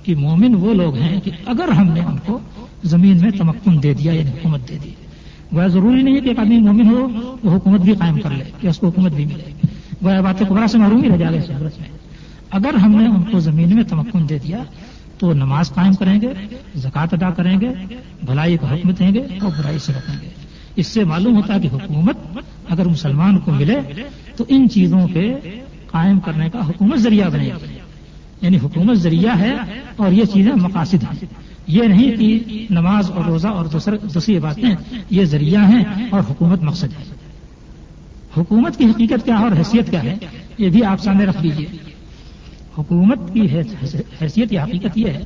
کہ 0.02 0.14
مومن 0.14 0.54
وہ 0.54 0.74
لوگ 0.74 0.96
ہیں 0.96 1.20
کہ 1.20 1.30
اگر 1.46 1.68
ہم 1.68 1.88
نے 1.88 2.00
ان 2.00 2.16
کو 2.26 2.38
زمین 2.84 3.18
میں 3.20 3.30
تمکن 3.30 3.82
دے 3.82 3.94
دیا 3.94 4.12
یعنی 4.12 4.30
حکومت 4.30 4.68
دے 4.68 4.78
دی۔ 4.84 4.90
وہ 5.52 5.66
ضروری 5.66 6.02
نہیں 6.02 6.14
ہے 6.14 6.20
کہ 6.20 6.28
ایک 6.28 6.38
آدمی 6.38 6.58
مومن 6.58 6.88
ہو، 6.88 7.08
وہ 7.44 7.56
حکومت 7.56 7.80
بھی 7.80 7.94
قائم 7.94 8.20
کر 8.20 8.30
لے 8.30 8.44
کہ 8.60 8.66
اس 8.66 8.78
کو 8.78 8.88
حکومت 8.88 9.12
بھی 9.12 9.24
ملے۔ 9.24 9.66
وہ 10.02 10.22
بات 10.22 10.38
قبرا 10.38 10.66
سے 10.66 10.78
معروم 10.78 11.02
ہی 11.02 11.08
رہ 11.10 11.16
جائے 11.16 11.38
گا 11.38 11.54
میں۔ 11.58 11.84
اگر 12.50 12.74
ہم 12.74 12.90
نے 12.90 13.06
ان 13.06 13.22
کو 13.22 13.40
زمین 13.40 13.74
میں 13.74 13.84
تمکن 13.84 14.28
دے 14.28 14.38
دیا 14.38 14.58
تو 15.18 15.32
نماز 15.32 15.74
قائم 15.74 15.92
کریں 15.92 16.20
گے، 16.20 16.28
زکوٰۃ 16.76 17.06
ادا 17.12 17.30
کریں 17.30 17.60
گے، 17.60 17.68
بھلائی 18.22 18.56
کو 18.56 18.66
حکم 18.66 18.90
دیں 18.90 19.14
گے 19.14 19.20
اور 19.20 19.50
برائی 19.58 19.78
سے 19.78 19.92
رکھیں 19.92 20.16
گے۔ 20.22 20.28
اس 20.76 20.86
سے 20.86 21.04
معلوم 21.04 21.36
ہوتا 21.36 21.54
ہے 21.54 21.60
کہ 21.60 21.68
حکومت 21.72 22.16
اگر 22.68 22.88
مسلمان 22.88 23.38
کو 23.38 23.52
ملے 23.52 24.02
تو 24.36 24.44
ان 24.48 24.68
چیزوں 24.68 25.08
کے 25.08 25.34
قائم 25.86 26.20
کرنے 26.20 26.50
کا 26.50 26.66
حکومت 26.66 26.98
ذریعہ 26.98 27.28
بنے 27.28 27.44
گی۔ 27.44 27.78
یعنی 28.40 28.56
حکومت 28.56 28.96
ذریعہ 28.96 29.38
ہے 29.38 29.54
اور 29.96 30.12
یہ 30.12 30.24
چیزیں 30.24 30.52
مقاصد 30.52 31.02
ہیں۔ 31.02 31.24
یہ 31.66 31.82
نہیں 31.82 32.12
کہ 32.16 32.66
نماز 32.70 33.10
اور 33.10 33.24
روزہ 33.24 33.48
اور 33.48 33.64
دوسری 33.64 34.38
باتیں، 34.38 34.96
یہ 35.10 35.24
ذریعہ 35.24 35.68
ہیں 35.68 35.84
اور 36.10 36.20
حکومت 36.20 36.62
مقصد 36.62 36.84
ہے۔ 36.84 37.14
حکومت 38.36 38.76
کی 38.76 38.84
حقیقت 38.84 39.24
کیا 39.24 39.38
ہے 39.38 39.42
اور 39.42 39.52
حیثیت 39.58 39.90
کیا 39.90 40.02
ہے، 40.02 40.14
یہ 40.58 40.68
بھی 40.68 40.84
آپ 40.84 41.00
سامنے 41.00 41.24
رکھ 41.24 41.42
لیجیے 41.42 41.66
حکومت 42.78 43.18
کی 43.32 43.46
حیثیت 44.20 44.52
یا 44.52 44.64
حقیقت 44.64 44.98
یہ 44.98 45.08
ہے۔ 45.08 45.24